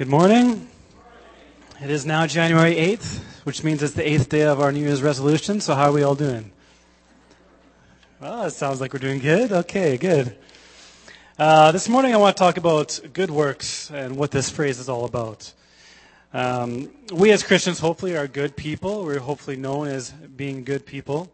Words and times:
Good 0.00 0.08
morning. 0.08 0.66
It 1.82 1.90
is 1.90 2.06
now 2.06 2.26
January 2.26 2.74
8th, 2.74 3.18
which 3.44 3.62
means 3.62 3.82
it's 3.82 3.92
the 3.92 4.08
eighth 4.10 4.30
day 4.30 4.44
of 4.44 4.58
our 4.58 4.72
New 4.72 4.80
Year's 4.80 5.02
resolution. 5.02 5.60
So, 5.60 5.74
how 5.74 5.90
are 5.90 5.92
we 5.92 6.02
all 6.02 6.14
doing? 6.14 6.52
Well, 8.18 8.44
it 8.44 8.52
sounds 8.52 8.80
like 8.80 8.94
we're 8.94 8.98
doing 8.98 9.18
good. 9.18 9.52
Okay, 9.52 9.98
good. 9.98 10.38
Uh, 11.38 11.70
this 11.72 11.86
morning, 11.86 12.14
I 12.14 12.16
want 12.16 12.34
to 12.34 12.40
talk 12.40 12.56
about 12.56 12.98
good 13.12 13.30
works 13.30 13.90
and 13.90 14.16
what 14.16 14.30
this 14.30 14.48
phrase 14.48 14.78
is 14.78 14.88
all 14.88 15.04
about. 15.04 15.52
Um, 16.32 16.88
we 17.12 17.30
as 17.32 17.42
Christians, 17.42 17.78
hopefully, 17.78 18.16
are 18.16 18.26
good 18.26 18.56
people. 18.56 19.04
We're 19.04 19.18
hopefully 19.18 19.58
known 19.58 19.86
as 19.86 20.12
being 20.12 20.64
good 20.64 20.86
people. 20.86 21.30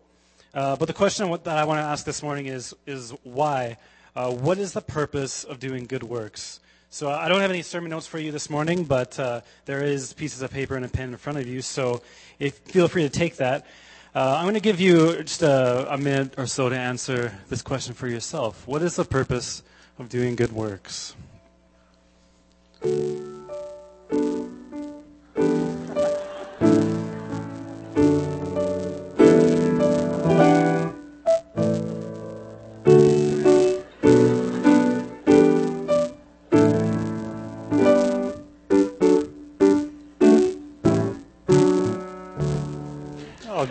Uh, 0.53 0.75
but 0.75 0.87
the 0.87 0.93
question 0.93 1.31
that 1.31 1.57
I 1.57 1.63
want 1.63 1.79
to 1.79 1.85
ask 1.85 2.05
this 2.05 2.21
morning 2.21 2.47
is, 2.47 2.75
is 2.85 3.15
why? 3.23 3.77
Uh, 4.17 4.33
what 4.33 4.59
is 4.59 4.73
the 4.73 4.83
purpose 4.83 5.45
of 5.45 5.61
doing 5.61 5.87
good 5.87 6.03
works? 6.03 6.59
So 6.97 7.11
I 7.11 7.29
don't 7.29 7.43
have 7.43 7.51
any 7.51 7.61
sermon 7.61 7.91
notes 7.91 8.07
for 8.07 8.19
you 8.19 8.33
this 8.33 8.49
morning, 8.49 8.85
but 8.85 9.21
uh, 9.21 9.43
there 9.67 9.83
is 9.83 10.15
pieces 10.15 10.41
of 10.41 10.51
paper 10.51 10.77
and 10.77 10.85
a 10.87 10.89
pen 10.89 11.11
in 11.11 11.19
front 11.19 11.39
of 11.39 11.47
you. 11.47 11.61
So 11.61 12.01
if, 12.39 12.57
feel 12.61 12.89
free 12.89 13.03
to 13.03 13.11
take 13.11 13.37
that. 13.37 13.67
Uh, 14.15 14.37
I'm 14.39 14.45
going 14.45 14.55
to 14.55 14.61
give 14.61 14.81
you 14.81 15.23
just 15.23 15.43
a, 15.43 15.93
a 15.93 15.99
minute 15.99 16.33
or 16.39 16.47
so 16.47 16.71
to 16.71 16.75
answer 16.75 17.39
this 17.51 17.61
question 17.61 17.93
for 17.93 18.09
yourself. 18.09 18.67
What 18.67 18.81
is 18.81 18.97
the 18.97 19.05
purpose 19.05 19.63
of 19.99 20.09
doing 20.09 20.37
good 20.37 20.53
works? 20.53 21.15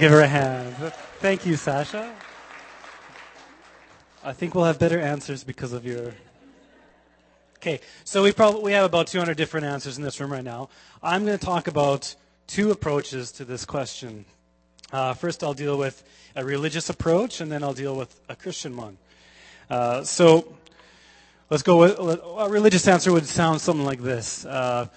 Give 0.06 0.12
her 0.12 0.22
a 0.22 0.28
hand. 0.28 0.76
Thank 1.18 1.48
you, 1.48 1.56
Sasha. 1.56 2.14
I 4.24 4.34
think 4.34 4.54
we'll 4.54 4.66
have 4.66 4.78
better 4.78 5.00
answers 5.00 5.44
because 5.44 5.74
of 5.74 5.84
your. 5.84 6.14
Okay, 7.56 7.80
so 8.04 8.22
we 8.22 8.32
probably 8.32 8.62
we 8.62 8.74
have 8.74 8.86
about 8.86 9.08
200 9.08 9.36
different 9.36 9.66
answers 9.66 9.98
in 9.98 10.04
this 10.04 10.20
room 10.20 10.32
right 10.32 10.44
now. 10.44 10.70
I'm 11.02 11.26
going 11.26 11.36
to 11.36 11.44
talk 11.44 11.68
about 11.68 12.14
two 12.46 12.70
approaches 12.70 13.32
to 13.32 13.46
this 13.46 13.66
question. 13.66 14.26
Uh, 14.92 15.16
first, 15.16 15.44
I'll 15.44 15.56
deal 15.56 15.76
with 15.76 16.04
a 16.36 16.46
religious 16.46 16.88
approach, 16.92 17.42
and 17.42 17.52
then 17.52 17.64
I'll 17.64 17.74
deal 17.74 17.96
with 17.96 18.22
a 18.30 18.36
Christian 18.36 18.78
one. 18.78 19.00
Uh, 19.72 20.04
so, 20.04 20.56
let's 21.50 21.64
go 21.64 21.80
with 21.80 21.98
a 21.98 22.48
religious 22.48 22.88
answer 22.88 23.12
would 23.12 23.26
sound 23.26 23.60
something 23.60 23.88
like 23.88 24.04
this. 24.04 24.46
Uh, 24.46 24.88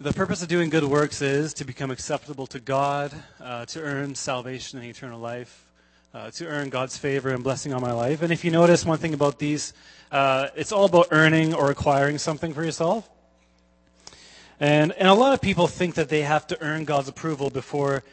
the 0.00 0.12
purpose 0.12 0.42
of 0.42 0.48
doing 0.48 0.70
good 0.70 0.84
works 0.84 1.22
is 1.22 1.54
to 1.54 1.64
become 1.64 1.90
acceptable 1.90 2.46
to 2.48 2.60
God, 2.60 3.12
uh, 3.40 3.64
to 3.66 3.80
earn 3.80 4.14
salvation 4.14 4.78
and 4.78 4.88
eternal 4.88 5.20
life, 5.20 5.70
uh, 6.12 6.30
to 6.32 6.46
earn 6.46 6.68
God's 6.68 6.96
favor 6.96 7.30
and 7.30 7.42
blessing 7.42 7.72
on 7.72 7.80
my 7.80 7.92
life. 7.92 8.22
And 8.22 8.32
if 8.32 8.44
you 8.44 8.50
notice 8.50 8.84
one 8.84 8.98
thing 8.98 9.14
about 9.14 9.38
these, 9.38 9.72
uh, 10.12 10.48
it's 10.56 10.72
all 10.72 10.84
about 10.84 11.08
earning 11.10 11.54
or 11.54 11.70
acquiring 11.70 12.18
something 12.18 12.52
for 12.52 12.64
yourself. 12.64 13.08
And, 14.60 14.92
and 14.92 15.08
a 15.08 15.14
lot 15.14 15.32
of 15.32 15.40
people 15.40 15.66
think 15.66 15.94
that 15.94 16.08
they 16.08 16.22
have 16.22 16.46
to 16.48 16.62
earn 16.62 16.84
God's 16.84 17.08
approval 17.08 17.50
before 17.50 18.04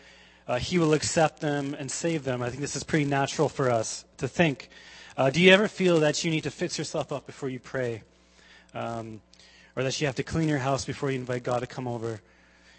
uh, 0.48 0.58
He 0.58 0.80
will 0.80 0.94
accept 0.94 1.42
them 1.42 1.76
and 1.78 1.92
save 1.92 2.24
them. 2.24 2.42
I 2.42 2.50
think 2.50 2.62
this 2.62 2.76
is 2.76 2.84
pretty 2.84 3.06
natural 3.06 3.50
for 3.50 3.70
us 3.70 4.06
to 4.18 4.28
think. 4.28 4.70
Uh, 5.16 5.30
do 5.30 5.42
you 5.42 5.52
ever 5.52 5.68
feel 5.68 6.00
that 6.00 6.24
you 6.24 6.32
need 6.32 6.44
to 6.44 6.52
fix 6.52 6.78
yourself 6.78 7.12
up 7.12 7.26
before 7.26 7.50
you 7.50 7.60
pray? 7.60 8.02
Um, 8.74 9.22
or 9.76 9.84
that 9.84 10.00
you 10.00 10.08
have 10.08 10.16
to 10.16 10.24
clean 10.24 10.50
your 10.50 10.60
house 10.60 10.86
before 10.86 11.12
you 11.12 11.20
invite 11.20 11.44
God 11.44 11.60
to 11.60 11.68
come 11.68 11.88
over? 11.88 12.22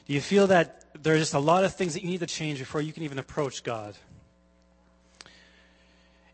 Do 0.07 0.13
you 0.13 0.21
feel 0.21 0.47
that 0.49 0.85
there 1.03 1.15
are 1.15 1.19
just 1.19 1.35
a 1.35 1.39
lot 1.39 1.65
of 1.65 1.75
things 1.75 1.95
that 1.95 2.03
you 2.03 2.11
need 2.11 2.21
to 2.21 2.27
change 2.27 2.59
before 2.59 2.81
you 2.81 2.93
can 2.93 3.03
even 3.03 3.19
approach 3.19 3.63
God? 3.63 3.95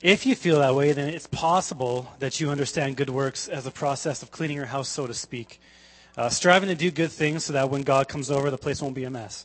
If 0.00 0.26
you 0.26 0.36
feel 0.36 0.60
that 0.60 0.74
way, 0.74 0.92
then 0.92 1.08
it's 1.08 1.26
possible 1.26 2.12
that 2.20 2.40
you 2.40 2.50
understand 2.50 2.96
good 2.96 3.10
works 3.10 3.48
as 3.48 3.66
a 3.66 3.70
process 3.70 4.22
of 4.22 4.30
cleaning 4.30 4.56
your 4.56 4.66
house, 4.66 4.88
so 4.88 5.06
to 5.06 5.14
speak. 5.14 5.60
Uh, 6.16 6.28
striving 6.28 6.68
to 6.68 6.74
do 6.74 6.90
good 6.90 7.10
things 7.10 7.44
so 7.44 7.52
that 7.52 7.70
when 7.70 7.82
God 7.82 8.08
comes 8.08 8.30
over, 8.30 8.50
the 8.50 8.58
place 8.58 8.80
won't 8.80 8.94
be 8.94 9.04
a 9.04 9.10
mess. 9.10 9.44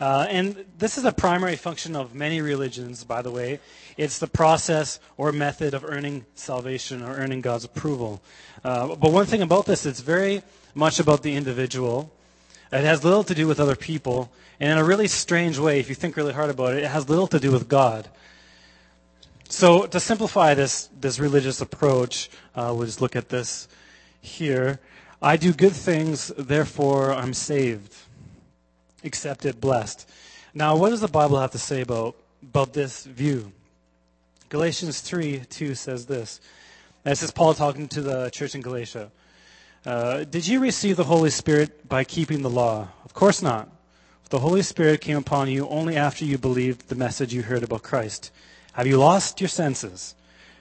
Uh, 0.00 0.26
and 0.30 0.64
this 0.78 0.96
is 0.96 1.04
a 1.04 1.10
primary 1.10 1.56
function 1.56 1.96
of 1.96 2.14
many 2.14 2.40
religions, 2.40 3.02
by 3.02 3.20
the 3.20 3.30
way. 3.30 3.58
It's 3.96 4.20
the 4.20 4.28
process 4.28 5.00
or 5.16 5.32
method 5.32 5.74
of 5.74 5.84
earning 5.84 6.24
salvation 6.36 7.02
or 7.02 7.16
earning 7.16 7.40
God's 7.40 7.64
approval. 7.64 8.22
Uh, 8.62 8.94
but 8.94 9.10
one 9.10 9.26
thing 9.26 9.42
about 9.42 9.66
this, 9.66 9.84
it's 9.86 10.00
very 10.00 10.42
much 10.74 11.00
about 11.00 11.24
the 11.24 11.34
individual. 11.34 12.12
It 12.70 12.84
has 12.84 13.02
little 13.02 13.24
to 13.24 13.34
do 13.34 13.48
with 13.48 13.58
other 13.58 13.74
people. 13.74 14.30
And 14.60 14.70
in 14.70 14.78
a 14.78 14.84
really 14.84 15.08
strange 15.08 15.58
way, 15.58 15.80
if 15.80 15.88
you 15.88 15.96
think 15.96 16.16
really 16.16 16.32
hard 16.32 16.50
about 16.50 16.74
it, 16.74 16.84
it 16.84 16.88
has 16.88 17.08
little 17.08 17.26
to 17.28 17.40
do 17.40 17.50
with 17.50 17.68
God. 17.68 18.08
So 19.48 19.86
to 19.86 19.98
simplify 19.98 20.54
this, 20.54 20.90
this 21.00 21.18
religious 21.18 21.60
approach, 21.60 22.30
uh, 22.54 22.72
we'll 22.76 22.86
just 22.86 23.00
look 23.00 23.16
at 23.16 23.30
this 23.30 23.66
here. 24.20 24.78
I 25.20 25.36
do 25.36 25.52
good 25.52 25.72
things, 25.72 26.28
therefore 26.36 27.12
I'm 27.12 27.34
saved 27.34 27.94
accepted, 29.04 29.60
blessed. 29.60 30.08
Now, 30.54 30.76
what 30.76 30.90
does 30.90 31.00
the 31.00 31.08
Bible 31.08 31.38
have 31.40 31.52
to 31.52 31.58
say 31.58 31.80
about, 31.80 32.16
about 32.42 32.72
this 32.72 33.04
view? 33.04 33.52
Galatians 34.48 35.00
3 35.00 35.42
2 35.48 35.74
says 35.74 36.06
this. 36.06 36.40
This 37.04 37.22
is 37.22 37.30
Paul 37.30 37.54
talking 37.54 37.88
to 37.88 38.00
the 38.00 38.30
church 38.30 38.54
in 38.54 38.60
Galatia. 38.60 39.10
Uh, 39.86 40.24
did 40.24 40.46
you 40.46 40.60
receive 40.60 40.96
the 40.96 41.04
Holy 41.04 41.30
Spirit 41.30 41.88
by 41.88 42.04
keeping 42.04 42.42
the 42.42 42.50
law? 42.50 42.88
Of 43.04 43.14
course 43.14 43.40
not. 43.40 43.68
The 44.30 44.40
Holy 44.40 44.62
Spirit 44.62 45.00
came 45.00 45.16
upon 45.16 45.48
you 45.48 45.66
only 45.68 45.96
after 45.96 46.24
you 46.24 46.36
believed 46.36 46.88
the 46.88 46.94
message 46.94 47.32
you 47.32 47.42
heard 47.42 47.62
about 47.62 47.82
Christ. 47.82 48.30
Have 48.72 48.86
you 48.86 48.98
lost 48.98 49.40
your 49.40 49.48
senses? 49.48 50.14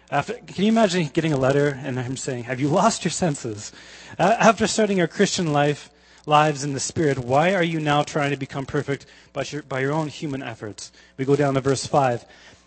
After, 0.09 0.33
can 0.35 0.63
you 0.63 0.71
imagine 0.71 1.07
getting 1.07 1.33
a 1.33 1.37
letter 1.37 1.77
and 1.83 1.99
him 1.99 2.15
saying, 2.15 2.45
Have 2.45 2.61
you 2.61 2.69
lost 2.69 3.03
your 3.03 3.11
senses? 3.11 3.73
Uh, 4.17 4.35
after 4.39 4.67
starting 4.67 4.97
your 4.97 5.07
Christian 5.07 5.51
life, 5.51 5.89
lives 6.27 6.63
in 6.63 6.73
the 6.73 6.79
Spirit, 6.79 7.17
why 7.17 7.55
are 7.55 7.63
you 7.63 7.79
now 7.79 8.03
trying 8.03 8.31
to 8.31 8.37
become 8.37 8.65
perfect 8.65 9.05
by 9.31 9.43
your, 9.43 9.63
by 9.63 9.79
your 9.79 9.93
own 9.93 10.09
human 10.09 10.43
efforts? 10.43 10.91
We 11.15 11.25
go 11.25 11.37
down 11.37 11.53
to 11.53 11.61
verse 11.61 11.87
5. 11.87 12.25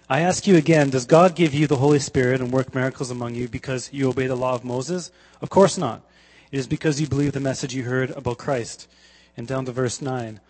I 0.08 0.22
ask 0.22 0.46
you 0.46 0.56
again, 0.56 0.90
does 0.90 1.04
God 1.04 1.36
give 1.36 1.54
you 1.54 1.66
the 1.66 1.76
Holy 1.76 2.00
Spirit 2.00 2.40
and 2.40 2.50
work 2.50 2.74
miracles 2.74 3.10
among 3.10 3.34
you 3.34 3.48
because 3.48 3.92
you 3.92 4.08
obey 4.08 4.26
the 4.26 4.34
law 4.34 4.54
of 4.54 4.64
Moses? 4.64 5.12
Of 5.40 5.50
course 5.50 5.78
not. 5.78 6.02
It 6.50 6.58
is 6.58 6.66
because 6.66 7.00
you 7.00 7.06
believe 7.06 7.32
the 7.32 7.38
message 7.38 7.74
you 7.74 7.84
heard 7.84 8.10
about 8.10 8.38
Christ. 8.38 8.88
And 9.36 9.46
down 9.46 9.66
to 9.66 9.72
verse 9.72 10.00
9. 10.00 10.40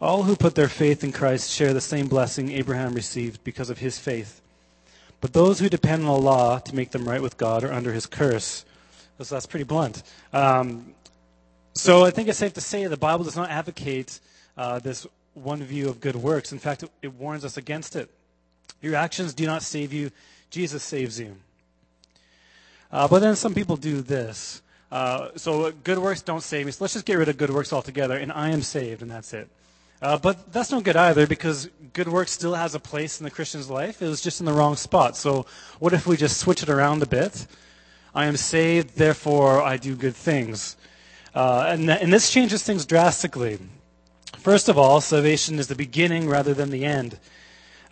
All 0.00 0.24
who 0.24 0.36
put 0.36 0.56
their 0.56 0.68
faith 0.68 1.02
in 1.02 1.12
Christ 1.12 1.50
share 1.50 1.72
the 1.72 1.80
same 1.80 2.06
blessing 2.06 2.50
Abraham 2.52 2.92
received 2.92 3.42
because 3.44 3.70
of 3.70 3.78
his 3.78 3.98
faith. 3.98 4.42
But 5.20 5.32
those 5.32 5.60
who 5.60 5.68
depend 5.68 6.02
on 6.02 6.14
the 6.14 6.20
law 6.20 6.58
to 6.58 6.74
make 6.74 6.90
them 6.90 7.08
right 7.08 7.22
with 7.22 7.36
God 7.36 7.64
are 7.64 7.72
under 7.72 7.92
his 7.92 8.06
curse. 8.06 8.64
So 9.20 9.34
that's 9.34 9.46
pretty 9.46 9.64
blunt. 9.64 10.02
Um, 10.32 10.94
so 11.78 12.04
I 12.04 12.10
think 12.10 12.28
it's 12.28 12.38
safe 12.38 12.54
to 12.54 12.60
say 12.60 12.84
the 12.88 12.96
Bible 12.96 13.24
does 13.24 13.36
not 13.36 13.50
advocate 13.50 14.18
uh, 14.56 14.80
this 14.80 15.06
one 15.34 15.62
view 15.62 15.88
of 15.88 16.00
good 16.00 16.16
works. 16.16 16.50
In 16.50 16.58
fact, 16.58 16.82
it, 16.82 16.90
it 17.02 17.14
warns 17.14 17.44
us 17.44 17.56
against 17.56 17.94
it. 17.94 18.10
Your 18.82 18.96
actions 18.96 19.32
do 19.32 19.46
not 19.46 19.62
save 19.62 19.92
you, 19.92 20.10
Jesus 20.50 20.82
saves 20.82 21.20
you. 21.20 21.36
Uh, 22.90 23.06
but 23.06 23.20
then 23.20 23.36
some 23.36 23.54
people 23.54 23.76
do 23.76 24.00
this. 24.00 24.60
Uh, 24.90 25.28
so 25.36 25.70
good 25.84 26.00
works 26.00 26.20
don't 26.20 26.42
save 26.42 26.66
me. 26.66 26.72
So 26.72 26.82
let's 26.82 26.94
just 26.94 27.04
get 27.04 27.14
rid 27.14 27.28
of 27.28 27.36
good 27.36 27.50
works 27.50 27.72
altogether, 27.72 28.16
and 28.16 28.32
I 28.32 28.50
am 28.50 28.62
saved, 28.62 29.00
and 29.00 29.08
that's 29.10 29.32
it. 29.32 29.48
Uh, 30.02 30.18
but 30.18 30.52
that's 30.52 30.72
no 30.72 30.80
good 30.80 30.96
either 30.96 31.28
because 31.28 31.68
good 31.92 32.08
work 32.08 32.26
still 32.26 32.54
has 32.54 32.74
a 32.74 32.80
place 32.80 33.20
in 33.20 33.24
the 33.24 33.30
Christian's 33.30 33.70
life. 33.70 34.02
It 34.02 34.08
was 34.08 34.20
just 34.20 34.40
in 34.40 34.46
the 34.46 34.52
wrong 34.52 34.74
spot. 34.74 35.16
So 35.16 35.46
what 35.78 35.92
if 35.92 36.08
we 36.08 36.16
just 36.16 36.38
switch 36.38 36.62
it 36.62 36.68
around 36.68 37.04
a 37.04 37.06
bit? 37.06 37.46
I 38.16 38.26
am 38.26 38.36
saved, 38.36 38.96
therefore 38.96 39.62
I 39.62 39.76
do 39.76 39.94
good 39.94 40.16
things. 40.16 40.76
Uh, 41.34 41.66
and, 41.68 41.90
and 41.90 42.12
this 42.12 42.30
changes 42.30 42.62
things 42.62 42.86
drastically. 42.86 43.58
First 44.38 44.68
of 44.68 44.78
all, 44.78 45.00
salvation 45.00 45.58
is 45.58 45.66
the 45.66 45.74
beginning 45.74 46.28
rather 46.28 46.54
than 46.54 46.70
the 46.70 46.84
end. 46.84 47.18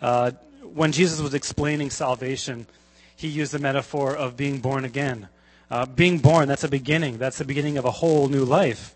Uh, 0.01 0.31
when 0.61 0.91
Jesus 0.91 1.21
was 1.21 1.33
explaining 1.33 1.89
salvation, 1.89 2.67
he 3.15 3.27
used 3.27 3.51
the 3.51 3.59
metaphor 3.59 4.15
of 4.15 4.37
being 4.37 4.59
born 4.59 4.85
again. 4.85 5.27
Uh, 5.69 5.85
being 5.85 6.19
born, 6.19 6.47
that's 6.47 6.63
a 6.63 6.69
beginning. 6.69 7.17
That's 7.17 7.37
the 7.37 7.45
beginning 7.45 7.77
of 7.77 7.85
a 7.85 7.91
whole 7.91 8.29
new 8.29 8.45
life. 8.45 8.95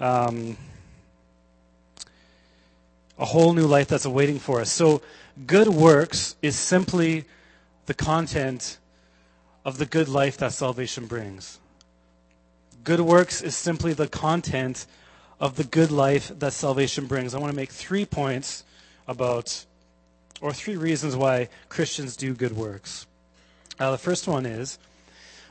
Um, 0.00 0.56
a 3.18 3.24
whole 3.24 3.52
new 3.52 3.66
life 3.66 3.88
that's 3.88 4.04
awaiting 4.04 4.38
for 4.38 4.60
us. 4.60 4.70
So, 4.70 5.02
good 5.46 5.68
works 5.68 6.36
is 6.40 6.56
simply 6.56 7.24
the 7.86 7.94
content 7.94 8.78
of 9.64 9.78
the 9.78 9.86
good 9.86 10.08
life 10.08 10.38
that 10.38 10.52
salvation 10.52 11.06
brings. 11.06 11.58
Good 12.88 13.00
works 13.00 13.42
is 13.42 13.54
simply 13.54 13.92
the 13.92 14.08
content 14.08 14.86
of 15.38 15.56
the 15.56 15.64
good 15.64 15.90
life 15.90 16.32
that 16.38 16.54
salvation 16.54 17.04
brings. 17.04 17.34
I 17.34 17.38
want 17.38 17.52
to 17.52 17.54
make 17.54 17.70
three 17.70 18.06
points 18.06 18.64
about, 19.06 19.66
or 20.40 20.54
three 20.54 20.74
reasons 20.74 21.14
why 21.14 21.50
Christians 21.68 22.16
do 22.16 22.32
good 22.32 22.56
works. 22.56 23.06
Uh, 23.78 23.90
the 23.90 23.98
first 23.98 24.26
one 24.26 24.46
is 24.46 24.78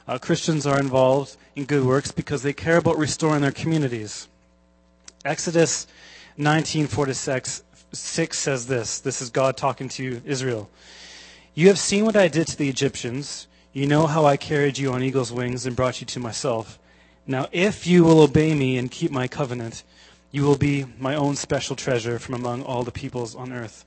Uh, 0.07 0.17
Christians 0.17 0.65
are 0.65 0.79
involved 0.79 1.37
in 1.55 1.65
good 1.65 1.83
works 1.83 2.11
because 2.11 2.41
they 2.41 2.53
care 2.53 2.77
about 2.77 2.97
restoring 2.97 3.41
their 3.41 3.51
communities. 3.51 4.27
Exodus 5.23 5.85
19:46 6.39 7.61
6 7.91 8.39
says 8.39 8.65
this. 8.65 8.99
This 8.99 9.21
is 9.21 9.29
God 9.29 9.55
talking 9.57 9.89
to 9.89 10.23
Israel. 10.25 10.71
You 11.53 11.67
have 11.67 11.77
seen 11.77 12.03
what 12.03 12.15
I 12.15 12.29
did 12.29 12.47
to 12.47 12.57
the 12.57 12.67
Egyptians. 12.67 13.45
You 13.73 13.85
know 13.85 14.07
how 14.07 14.25
I 14.25 14.37
carried 14.37 14.79
you 14.79 14.91
on 14.91 15.03
eagle's 15.03 15.31
wings 15.31 15.67
and 15.67 15.75
brought 15.75 16.01
you 16.01 16.07
to 16.07 16.19
myself. 16.19 16.79
Now, 17.27 17.47
if 17.51 17.85
you 17.85 18.05
will 18.05 18.21
obey 18.21 18.55
me 18.55 18.77
and 18.77 18.89
keep 18.89 19.11
my 19.11 19.27
covenant, 19.27 19.83
you 20.31 20.43
will 20.43 20.57
be 20.57 20.85
my 20.97 21.13
own 21.13 21.35
special 21.35 21.75
treasure 21.75 22.19
from 22.19 22.35
among 22.35 22.63
all 22.63 22.83
the 22.83 22.91
peoples 22.91 23.35
on 23.35 23.51
earth. 23.51 23.83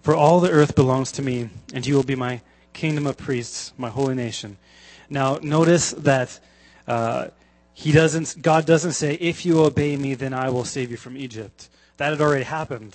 For 0.00 0.14
all 0.14 0.38
the 0.38 0.50
earth 0.50 0.76
belongs 0.76 1.10
to 1.12 1.22
me, 1.22 1.50
and 1.72 1.84
you 1.84 1.96
will 1.96 2.04
be 2.04 2.14
my 2.14 2.40
kingdom 2.72 3.06
of 3.06 3.16
priests, 3.16 3.72
my 3.76 3.88
holy 3.88 4.14
nation. 4.14 4.58
Now, 5.10 5.38
notice 5.42 5.90
that 5.90 6.38
uh, 6.86 7.28
he 7.72 7.90
doesn't, 7.90 8.40
God 8.40 8.64
doesn't 8.64 8.92
say, 8.92 9.14
if 9.14 9.44
you 9.44 9.60
obey 9.64 9.96
me, 9.96 10.14
then 10.14 10.32
I 10.32 10.50
will 10.50 10.64
save 10.64 10.92
you 10.92 10.96
from 10.96 11.16
Egypt. 11.16 11.68
That 11.96 12.10
had 12.10 12.20
already 12.20 12.44
happened. 12.44 12.94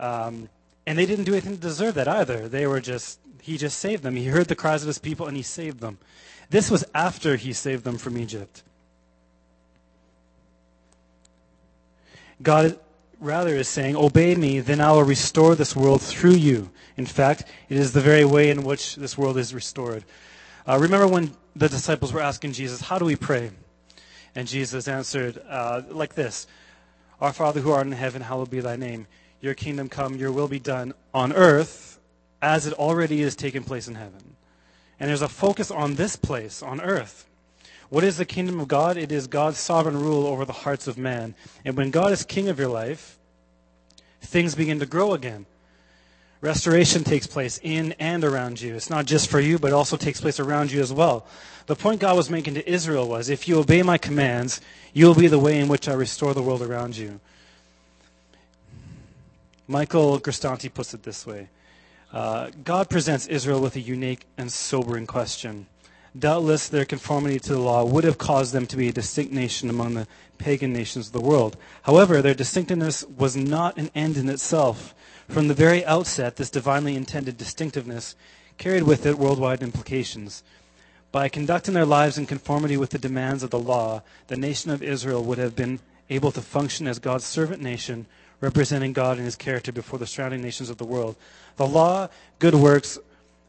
Um, 0.00 0.48
and 0.86 0.98
they 0.98 1.04
didn't 1.04 1.24
do 1.26 1.32
anything 1.32 1.54
to 1.54 1.60
deserve 1.60 1.94
that 1.96 2.08
either. 2.08 2.48
They 2.48 2.66
were 2.66 2.80
just, 2.80 3.20
he 3.42 3.58
just 3.58 3.78
saved 3.78 4.02
them. 4.02 4.16
He 4.16 4.26
heard 4.26 4.48
the 4.48 4.54
cries 4.54 4.82
of 4.82 4.86
his 4.86 4.98
people 4.98 5.26
and 5.26 5.36
he 5.36 5.42
saved 5.42 5.80
them. 5.80 5.98
This 6.48 6.70
was 6.70 6.82
after 6.94 7.36
he 7.36 7.52
saved 7.52 7.84
them 7.84 7.98
from 7.98 8.16
Egypt. 8.16 8.62
God 12.42 12.78
rather 13.20 13.54
is 13.54 13.68
saying, 13.68 13.96
Obey 13.96 14.34
me, 14.34 14.60
then 14.60 14.80
I 14.80 14.92
will 14.92 15.04
restore 15.04 15.54
this 15.54 15.74
world 15.74 16.02
through 16.02 16.34
you. 16.34 16.70
In 16.96 17.06
fact, 17.06 17.44
it 17.68 17.76
is 17.76 17.92
the 17.92 18.00
very 18.00 18.24
way 18.24 18.50
in 18.50 18.64
which 18.64 18.96
this 18.96 19.18
world 19.18 19.38
is 19.38 19.54
restored. 19.54 20.04
Uh, 20.66 20.78
remember 20.78 21.06
when 21.06 21.32
the 21.56 21.68
disciples 21.68 22.12
were 22.12 22.20
asking 22.20 22.52
Jesus, 22.52 22.80
How 22.80 22.98
do 22.98 23.04
we 23.04 23.16
pray? 23.16 23.50
And 24.34 24.46
Jesus 24.46 24.86
answered 24.86 25.40
uh, 25.48 25.82
like 25.88 26.14
this 26.14 26.46
Our 27.20 27.32
Father 27.32 27.60
who 27.60 27.72
art 27.72 27.86
in 27.86 27.92
heaven, 27.92 28.22
hallowed 28.22 28.50
be 28.50 28.60
thy 28.60 28.76
name. 28.76 29.06
Your 29.40 29.54
kingdom 29.54 29.88
come, 29.88 30.16
your 30.16 30.32
will 30.32 30.48
be 30.48 30.58
done 30.58 30.94
on 31.14 31.32
earth 31.32 31.98
as 32.42 32.66
it 32.66 32.74
already 32.74 33.22
is 33.22 33.36
taking 33.36 33.64
place 33.64 33.88
in 33.88 33.94
heaven. 33.94 34.36
And 35.00 35.08
there's 35.08 35.22
a 35.22 35.28
focus 35.28 35.70
on 35.70 35.94
this 35.94 36.16
place, 36.16 36.62
on 36.62 36.80
earth. 36.80 37.27
What 37.90 38.04
is 38.04 38.18
the 38.18 38.24
kingdom 38.24 38.60
of 38.60 38.68
God? 38.68 38.96
It 38.96 39.10
is 39.10 39.26
God's 39.26 39.58
sovereign 39.58 39.98
rule 39.98 40.26
over 40.26 40.44
the 40.44 40.52
hearts 40.52 40.86
of 40.86 40.98
man. 40.98 41.34
And 41.64 41.76
when 41.76 41.90
God 41.90 42.12
is 42.12 42.24
king 42.24 42.48
of 42.48 42.58
your 42.58 42.68
life, 42.68 43.18
things 44.20 44.54
begin 44.54 44.78
to 44.80 44.86
grow 44.86 45.14
again. 45.14 45.46
Restoration 46.40 47.02
takes 47.02 47.26
place 47.26 47.58
in 47.62 47.92
and 47.98 48.24
around 48.24 48.60
you. 48.60 48.76
It's 48.76 48.90
not 48.90 49.06
just 49.06 49.28
for 49.28 49.40
you, 49.40 49.58
but 49.58 49.72
also 49.72 49.96
takes 49.96 50.20
place 50.20 50.38
around 50.38 50.70
you 50.70 50.80
as 50.80 50.92
well. 50.92 51.26
The 51.66 51.74
point 51.74 52.00
God 52.00 52.16
was 52.16 52.30
making 52.30 52.54
to 52.54 52.70
Israel 52.70 53.08
was 53.08 53.28
if 53.28 53.48
you 53.48 53.58
obey 53.58 53.82
my 53.82 53.98
commands, 53.98 54.60
you 54.92 55.06
will 55.06 55.14
be 55.14 55.26
the 55.26 55.38
way 55.38 55.58
in 55.58 55.68
which 55.68 55.88
I 55.88 55.94
restore 55.94 56.34
the 56.34 56.42
world 56.42 56.62
around 56.62 56.96
you. 56.96 57.20
Michael 59.66 60.18
Grisanti 60.20 60.72
puts 60.72 60.94
it 60.94 61.02
this 61.02 61.26
way 61.26 61.48
uh, 62.12 62.50
God 62.64 62.88
presents 62.88 63.26
Israel 63.26 63.60
with 63.60 63.76
a 63.76 63.80
unique 63.80 64.24
and 64.38 64.50
sobering 64.50 65.06
question. 65.06 65.66
Doubtless, 66.18 66.68
their 66.68 66.84
conformity 66.84 67.38
to 67.38 67.52
the 67.52 67.60
law 67.60 67.84
would 67.84 68.02
have 68.04 68.18
caused 68.18 68.52
them 68.52 68.66
to 68.66 68.76
be 68.76 68.88
a 68.88 68.92
distinct 68.92 69.32
nation 69.32 69.70
among 69.70 69.94
the 69.94 70.08
pagan 70.38 70.72
nations 70.72 71.08
of 71.08 71.12
the 71.12 71.20
world. 71.20 71.56
However, 71.82 72.20
their 72.20 72.34
distinctiveness 72.34 73.04
was 73.04 73.36
not 73.36 73.76
an 73.76 73.90
end 73.94 74.16
in 74.16 74.28
itself. 74.28 74.94
From 75.28 75.48
the 75.48 75.54
very 75.54 75.84
outset, 75.84 76.36
this 76.36 76.50
divinely 76.50 76.96
intended 76.96 77.36
distinctiveness 77.36 78.16
carried 78.56 78.82
with 78.84 79.06
it 79.06 79.18
worldwide 79.18 79.62
implications. 79.62 80.42
By 81.12 81.28
conducting 81.28 81.74
their 81.74 81.86
lives 81.86 82.18
in 82.18 82.26
conformity 82.26 82.76
with 82.76 82.90
the 82.90 82.98
demands 82.98 83.42
of 83.42 83.50
the 83.50 83.58
law, 83.58 84.02
the 84.26 84.36
nation 84.36 84.70
of 84.70 84.82
Israel 84.82 85.22
would 85.24 85.38
have 85.38 85.54
been 85.54 85.78
able 86.10 86.32
to 86.32 86.40
function 86.40 86.86
as 86.86 86.98
God's 86.98 87.24
servant 87.24 87.62
nation, 87.62 88.06
representing 88.40 88.92
God 88.92 89.18
and 89.18 89.24
his 89.24 89.36
character 89.36 89.72
before 89.72 89.98
the 89.98 90.06
surrounding 90.06 90.42
nations 90.42 90.70
of 90.70 90.78
the 90.78 90.84
world. 90.84 91.16
The 91.56 91.66
law, 91.66 92.08
good 92.38 92.54
works, 92.54 92.98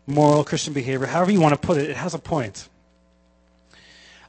moral 0.10 0.44
Christian 0.44 0.74
behavior, 0.74 1.08
however 1.08 1.32
you 1.32 1.40
want 1.40 1.60
to 1.60 1.68
put 1.68 1.78
it, 1.78 1.90
it 1.90 1.96
has 1.96 2.14
a 2.14 2.20
point. 2.20 2.68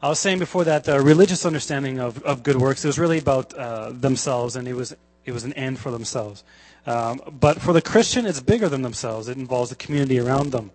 I 0.03 0.09
was 0.09 0.19
saying 0.19 0.38
before 0.38 0.65
that 0.65 0.85
the 0.85 1.00
religious 1.00 1.44
understanding 1.44 1.99
of, 1.99 2.23
of 2.23 2.43
good 2.43 2.56
works 2.56 2.85
was 2.85 2.99
really 2.99 3.19
about 3.19 3.53
uh, 3.53 3.91
themselves, 3.91 4.56
and 4.56 4.67
it 4.67 4.75
was 4.75 4.94
it 5.27 5.32
was 5.32 5.44
an 5.44 5.53
end 5.53 5.79
for 5.79 5.91
themselves. 5.91 6.43
Um, 6.87 7.21
but 7.38 7.61
for 7.61 7.75
the 7.75 7.82
Christian, 7.82 8.25
it's 8.25 8.41
bigger 8.41 8.69
than 8.69 8.81
themselves. 8.81 9.29
It 9.29 9.37
involves 9.37 9.69
the 9.69 9.77
community 9.77 10.19
around 10.19 10.53
them, 10.53 10.71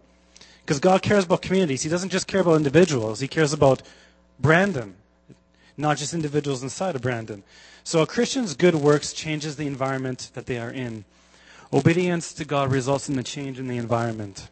because 0.63 0.79
God 0.79 1.01
cares 1.01 1.25
about 1.25 1.41
communities. 1.41 1.81
He 1.81 1.89
doesn't 1.89 2.09
just 2.09 2.27
care 2.27 2.41
about 2.41 2.57
individuals. 2.57 3.19
He 3.19 3.27
cares 3.27 3.53
about 3.53 3.81
Brandon, 4.39 4.95
not 5.75 5.97
just 5.97 6.13
individuals 6.13 6.61
inside 6.61 6.95
of 6.95 7.01
Brandon. 7.01 7.41
So 7.83 8.01
a 8.01 8.07
Christian's 8.07 8.55
good 8.55 8.75
works 8.75 9.13
changes 9.13 9.55
the 9.55 9.67
environment 9.67 10.31
that 10.33 10.45
they 10.45 10.59
are 10.59 10.71
in. 10.71 11.05
Obedience 11.73 12.31
to 12.33 12.45
God 12.45 12.71
results 12.71 13.09
in 13.09 13.15
the 13.15 13.23
change 13.23 13.59
in 13.59 13.67
the 13.67 13.77
environment. 13.77 14.49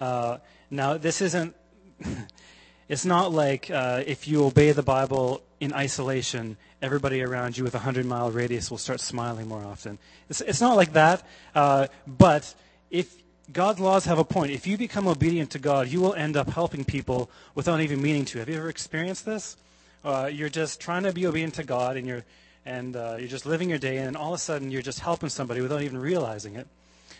Uh, 0.00 0.38
now, 0.70 0.98
this 0.98 1.20
isn't, 1.20 1.54
it's 2.88 3.04
not 3.04 3.32
like 3.32 3.70
uh, 3.70 4.02
if 4.06 4.28
you 4.28 4.44
obey 4.44 4.72
the 4.72 4.82
Bible 4.82 5.42
in 5.60 5.72
isolation, 5.72 6.56
everybody 6.80 7.22
around 7.22 7.56
you 7.56 7.64
with 7.64 7.74
a 7.74 7.78
100 7.78 8.06
mile 8.06 8.30
radius 8.30 8.70
will 8.70 8.78
start 8.78 9.00
smiling 9.00 9.48
more 9.48 9.64
often. 9.64 9.98
It's, 10.28 10.40
it's 10.40 10.60
not 10.60 10.76
like 10.76 10.92
that, 10.92 11.26
uh, 11.54 11.88
but 12.06 12.54
if 12.90 13.14
God's 13.52 13.80
laws 13.80 14.04
have 14.04 14.18
a 14.18 14.24
point, 14.24 14.52
if 14.52 14.66
you 14.66 14.76
become 14.76 15.08
obedient 15.08 15.50
to 15.52 15.58
God, 15.58 15.88
you 15.88 16.00
will 16.00 16.14
end 16.14 16.36
up 16.36 16.50
helping 16.50 16.84
people 16.84 17.30
without 17.54 17.80
even 17.80 18.02
meaning 18.02 18.24
to. 18.26 18.38
Have 18.38 18.48
you 18.48 18.56
ever 18.56 18.68
experienced 18.68 19.24
this? 19.24 19.56
Uh, 20.04 20.30
you're 20.32 20.50
just 20.50 20.80
trying 20.80 21.02
to 21.04 21.12
be 21.12 21.26
obedient 21.26 21.54
to 21.54 21.64
God, 21.64 21.96
and 21.96 22.06
you're 22.06 22.24
and 22.66 22.96
uh, 22.96 23.16
you're 23.18 23.28
just 23.28 23.46
living 23.46 23.70
your 23.70 23.78
day, 23.78 23.96
and 23.96 24.16
all 24.16 24.34
of 24.34 24.36
a 24.36 24.42
sudden 24.42 24.70
you're 24.70 24.82
just 24.82 25.00
helping 25.00 25.30
somebody 25.30 25.62
without 25.62 25.82
even 25.82 25.98
realizing 25.98 26.56
it. 26.56 26.66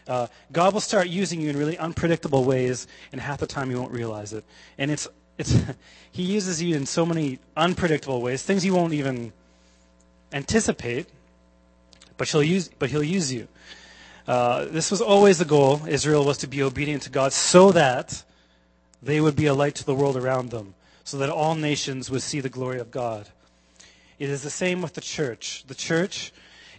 Uh, 0.09 0.27
God 0.51 0.73
will 0.73 0.81
start 0.81 1.09
using 1.09 1.41
you 1.41 1.51
in 1.51 1.57
really 1.57 1.77
unpredictable 1.77 2.45
ways, 2.45 2.87
and 3.13 3.21
half 3.21 3.39
the 3.39 3.47
time 3.47 3.71
you 3.71 3.79
won't 3.79 3.93
realize 3.93 4.33
it. 4.33 4.45
And 4.79 4.91
it's, 4.91 5.07
it's, 5.37 5.55
He 6.11 6.23
uses 6.23 6.63
you 6.63 6.75
in 6.75 6.87
so 6.87 7.05
many 7.07 7.39
unpredictable 7.57 8.23
ways, 8.23 8.43
things 8.43 8.65
you 8.65 8.75
won't 8.75 8.95
even 8.95 9.33
anticipate, 10.33 11.07
but 12.17 12.29
He'll 12.29 12.43
use, 12.43 12.71
but 12.79 12.91
he'll 12.91 13.05
use 13.05 13.33
you. 13.33 13.47
Uh, 14.27 14.65
this 14.65 14.91
was 14.91 15.01
always 15.01 15.39
the 15.39 15.45
goal. 15.45 15.83
Israel 15.87 16.25
was 16.25 16.39
to 16.39 16.47
be 16.47 16.63
obedient 16.63 17.03
to 17.05 17.11
God 17.11 17.33
so 17.33 17.71
that 17.73 18.25
they 19.03 19.21
would 19.21 19.37
be 19.37 19.47
a 19.47 19.55
light 19.55 19.75
to 19.77 19.85
the 19.85 19.95
world 19.95 20.17
around 20.17 20.51
them, 20.51 20.75
so 21.05 21.19
that 21.19 21.31
all 21.31 21.55
nations 21.55 22.11
would 22.11 22.23
see 22.23 22.41
the 22.41 22.49
glory 22.49 22.81
of 22.81 22.91
God. 22.91 23.29
It 24.19 24.29
is 24.29 24.43
the 24.43 24.51
same 24.51 24.83
with 24.83 24.95
the 24.95 25.01
church. 25.01 25.65
The 25.67 25.75
church 25.75 26.33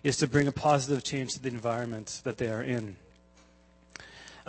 is 0.03 0.17
to 0.17 0.27
bring 0.27 0.47
a 0.47 0.51
positive 0.51 1.03
change 1.03 1.33
to 1.33 1.41
the 1.41 1.49
environment 1.49 2.21
that 2.23 2.37
they 2.37 2.49
are 2.49 2.61
in. 2.61 2.97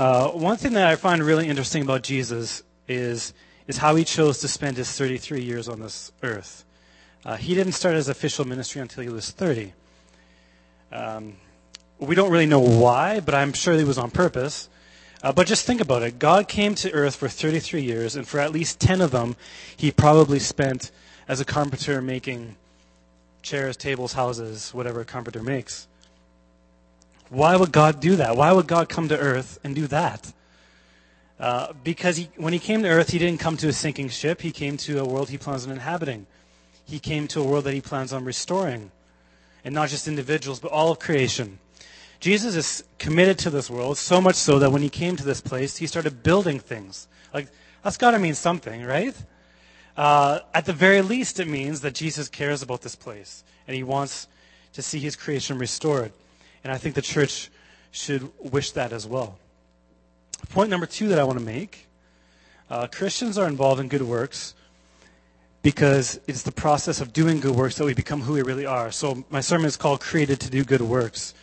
Uh, 0.01 0.31
one 0.31 0.57
thing 0.57 0.73
that 0.73 0.87
I 0.87 0.97
find 0.97 1.23
really 1.23 1.47
interesting 1.47 1.83
about 1.83 2.03
Jesus 2.03 2.63
is, 2.89 3.35
is 3.67 3.77
how 3.77 3.97
he 3.97 4.03
chose 4.03 4.39
to 4.39 4.49
spend 4.49 4.79
his 4.79 4.91
33 4.91 5.43
years 5.43 5.69
on 5.69 5.81
this 5.81 6.11
earth. 6.23 6.65
Uh, 7.23 7.37
he 7.37 7.55
didn't 7.55 7.75
start 7.75 7.97
his 7.97 8.09
official 8.09 8.47
ministry 8.47 8.81
until 8.81 9.03
he 9.03 9.11
was 9.11 9.31
30. 9.31 9.75
Um, 10.91 11.35
we 11.99 12.15
don't 12.15 12.31
really 12.31 12.47
know 12.47 12.61
why, 12.61 13.21
but 13.21 13.35
I'm 13.35 13.53
sure 13.53 13.75
it 13.75 13.87
was 13.87 13.99
on 13.99 14.11
purpose. 14.11 14.71
Uh, 15.23 15.33
but 15.33 15.47
just 15.47 15.67
think 15.67 15.83
about 15.83 16.03
it. 16.03 16.19
God 16.19 16.49
came 16.49 16.75
to 16.77 16.91
earth 16.93 17.17
for 17.17 17.29
33 17.29 17.83
years, 17.83 18.17
and 18.17 18.27
for 18.27 18.41
at 18.41 18.53
least 18.53 18.81
10 18.81 19.03
of 19.03 19.11
them, 19.11 19.37
he 19.77 19.91
probably 19.91 20.39
spent 20.39 20.91
as 21.29 21.43
a 21.43 21.45
carpenter 21.45 22.01
making 22.01 22.57
chairs, 23.43 23.77
tables, 23.77 24.15
houses, 24.15 24.73
whatever 24.73 25.03
a 25.03 25.05
carpenter 25.05 25.43
makes. 25.43 25.89
Why 27.31 27.57
would 27.57 27.73
God 27.73 28.01
do 28.01 28.17
that? 28.17 28.37
Why 28.37 28.53
would 28.53 28.67
God 28.67 28.89
come 28.89 29.09
to 29.09 29.19
earth 29.19 29.59
and 29.65 29.75
do 29.75 29.87
that? 29.87 30.33
Uh, 31.39 31.73
because 31.85 32.19
he, 32.19 32.29
when 32.37 32.53
he 32.53 32.59
came 32.59 32.83
to 32.83 32.89
earth, 32.89 33.11
he 33.11 33.19
didn't 33.19 33.41
come 33.41 33.57
to 33.57 33.69
a 33.69 33.73
sinking 33.73 34.11
ship. 34.11 34.43
He 34.43 34.51
came 34.51 34.77
to 34.79 34.99
a 35.01 35.05
world 35.05 35.31
he 35.31 35.39
plans 35.39 35.65
on 35.65 35.73
inhabiting. 35.73 36.27
He 36.85 36.99
came 36.99 37.29
to 37.29 37.41
a 37.41 37.45
world 37.45 37.65
that 37.65 37.73
he 37.73 37.81
plans 37.81 38.13
on 38.13 38.25
restoring. 38.25 38.91
And 39.65 39.75
not 39.75 39.89
just 39.89 40.09
individuals, 40.09 40.59
but 40.59 40.73
all 40.73 40.91
of 40.91 40.99
creation. 40.99 41.59
Jesus 42.19 42.57
is 42.57 42.85
committed 42.99 43.39
to 43.39 43.51
this 43.51 43.71
world, 43.71 43.97
so 43.97 44.21
much 44.21 44.35
so 44.35 44.59
that 44.59 44.71
when 44.71 44.83
he 44.83 44.91
came 44.91 45.17
to 45.17 45.25
this 45.25 45.41
place, 45.41 45.79
he 45.79 45.87
started 45.87 46.23
building 46.23 46.59
things. 46.59 47.09
Like, 47.33 47.49
that's 47.83 47.97
got 47.97 48.11
to 48.11 48.19
mean 48.19 48.35
something, 48.35 48.85
right? 48.85 49.15
Uh, 49.97 50.41
at 50.53 50.67
the 50.67 50.73
very 50.73 51.01
least, 51.01 51.41
it 51.41 51.49
means 51.49 51.81
that 51.81 51.95
Jesus 51.95 52.29
cares 52.29 52.61
about 52.61 52.83
this 52.83 52.97
place 52.97 53.45
and 53.67 53.75
he 53.75 53.83
wants 53.83 54.29
to 54.73 54.83
see 54.83 54.99
his 54.99 55.17
creation 55.17 55.59
restored. 55.59 56.13
And 56.63 56.73
I 56.73 56.79
think 56.79 56.95
the 56.95 57.03
church 57.03 57.51
should 57.91 58.31
wish 58.39 58.73
that 58.73 58.93
as 58.93 59.07
well. 59.07 59.39
Point 60.51 60.71
number 60.71 60.87
two 60.87 61.09
that 61.09 61.19
I 61.19 61.25
want 61.25 61.39
to 61.39 61.45
make 61.45 61.87
uh, 62.71 62.87
Christians 62.87 63.37
are 63.37 63.49
involved 63.49 63.81
in 63.81 63.89
good 63.89 64.03
works 64.03 64.55
because 65.63 66.21
it's 66.27 66.43
the 66.43 66.53
process 66.53 67.01
of 67.01 67.13
doing 67.13 67.41
good 67.41 67.55
works 67.55 67.77
that 67.77 67.85
we 67.85 67.95
become 67.95 68.23
who 68.23 68.35
we 68.35 68.43
really 68.43 68.65
are. 68.65 68.93
So 68.93 69.25
my 69.29 69.41
sermon 69.41 69.67
is 69.67 69.77
called 69.77 70.01
Created 70.01 70.41
to 70.41 70.51
Do 70.51 70.65
Good 70.65 70.81
Works. 70.81 71.35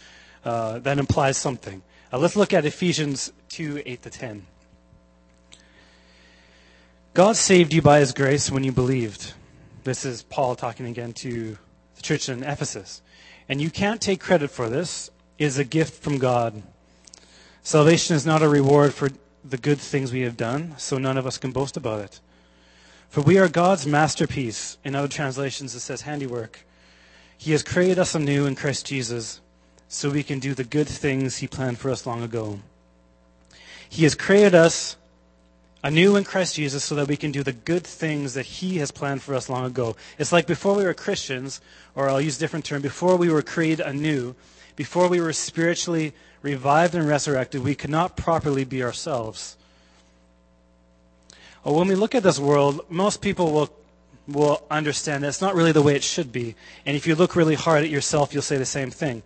Uh, 0.46 0.80
that 0.80 0.98
implies 0.98 1.38
something. 1.38 1.84
Uh, 2.12 2.18
let's 2.18 2.38
look 2.38 2.54
at 2.54 2.64
Ephesians 2.64 3.34
2 3.50 3.84
8 3.86 4.02
to 4.04 4.10
10. 4.10 4.46
God 7.14 7.36
saved 7.36 7.74
you 7.74 7.82
by 7.82 8.00
his 8.00 8.14
grace 8.14 8.50
when 8.50 8.64
you 8.64 8.72
believed. 8.72 9.34
This 9.84 10.06
is 10.06 10.24
Paul 10.24 10.56
talking 10.56 10.86
again 10.86 11.14
to 11.14 11.58
the 11.96 12.02
church 12.02 12.30
in 12.30 12.44
Ephesus. 12.44 13.02
And 13.50 13.62
you 13.62 13.70
can't 13.70 14.02
take 14.02 14.20
credit 14.20 14.50
for 14.50 14.70
this. 14.70 15.10
is 15.38 15.60
a 15.60 15.64
gift 15.64 16.02
from 16.02 16.18
God. 16.18 16.64
Salvation 17.62 18.16
is 18.16 18.26
not 18.26 18.42
a 18.42 18.50
reward 18.50 18.94
for 18.94 19.10
the 19.44 19.58
good 19.58 19.78
things 19.78 20.12
we 20.12 20.22
have 20.22 20.36
done, 20.36 20.74
so 20.78 20.98
none 20.98 21.18
of 21.18 21.28
us 21.28 21.38
can 21.38 21.52
boast 21.52 21.78
about 21.78 22.02
it. 22.02 22.20
For 23.10 23.22
we 23.22 23.38
are 23.38 23.48
God's 23.48 23.86
masterpiece. 23.86 24.78
In 24.84 24.96
other 24.96 25.08
translations, 25.08 25.76
it 25.76 25.82
says 25.82 26.02
handiwork. 26.02 26.66
He 27.38 27.52
has 27.52 27.64
created 27.64 28.00
us 28.00 28.16
anew 28.16 28.46
in 28.46 28.56
Christ 28.56 28.86
Jesus 28.86 29.42
so 29.88 30.10
we 30.10 30.24
can 30.24 30.40
do 30.40 30.54
the 30.54 30.64
good 30.64 30.88
things 30.88 31.38
He 31.38 31.48
planned 31.48 31.78
for 31.78 31.92
us 31.92 32.06
long 32.06 32.24
ago. 32.24 32.60
He 33.88 34.04
has 34.04 34.16
created 34.16 34.56
us 34.56 34.98
anew 35.88 36.18
in 36.18 36.24
Christ 36.26 36.56
Jesus 36.56 36.84
so 36.84 36.96
that 36.96 37.08
we 37.08 37.16
can 37.16 37.32
do 37.32 37.44
the 37.44 37.54
good 37.54 37.88
things 37.88 38.34
that 38.34 38.46
He 38.46 38.80
has 38.80 38.92
planned 38.92 39.22
for 39.22 39.34
us 39.34 39.50
long 39.50 39.64
ago. 39.64 39.96
It's 40.20 40.34
like 40.34 40.46
before 40.46 40.76
we 40.76 40.84
were 40.84 40.94
Christians, 40.94 41.62
or 41.96 42.10
I'll 42.10 42.20
use 42.20 42.36
a 42.36 42.40
different 42.42 42.66
term, 42.66 42.82
before 42.82 43.16
we 43.16 43.30
were 43.30 43.42
created 43.42 43.86
anew, 43.86 44.36
before 44.76 45.08
we 45.08 45.22
were 45.22 45.32
spiritually 45.32 46.14
revived 46.42 46.94
and 46.94 47.08
resurrected, 47.08 47.64
we 47.64 47.74
could 47.74 47.90
not 47.90 48.18
properly 48.18 48.66
be 48.66 48.84
ourselves. 48.84 49.56
Well, 51.64 51.76
when 51.76 51.88
we 51.88 51.96
look 51.96 52.16
at 52.16 52.24
this 52.24 52.38
world, 52.38 52.86
most 52.90 53.22
people 53.22 53.54
will, 53.54 53.70
will 54.28 54.64
understand 54.70 55.24
that 55.24 55.30
it's 55.30 55.42
not 55.42 55.56
really 55.56 55.72
the 55.72 55.82
way 55.82 55.96
it 55.96 56.04
should 56.04 56.34
be. 56.34 56.56
And 56.86 56.98
if 56.98 57.08
you 57.08 57.16
look 57.16 57.34
really 57.34 57.56
hard 57.56 57.84
at 57.84 57.90
yourself, 57.90 58.34
you'll 58.34 58.44
say 58.44 58.58
the 58.58 58.66
same 58.66 58.92
thing. 58.92 59.24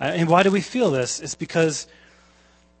Uh, 0.00 0.04
and 0.04 0.26
why 0.26 0.42
do 0.42 0.50
we 0.50 0.62
feel 0.62 0.90
this? 0.90 1.20
It's 1.20 1.34
because 1.34 1.86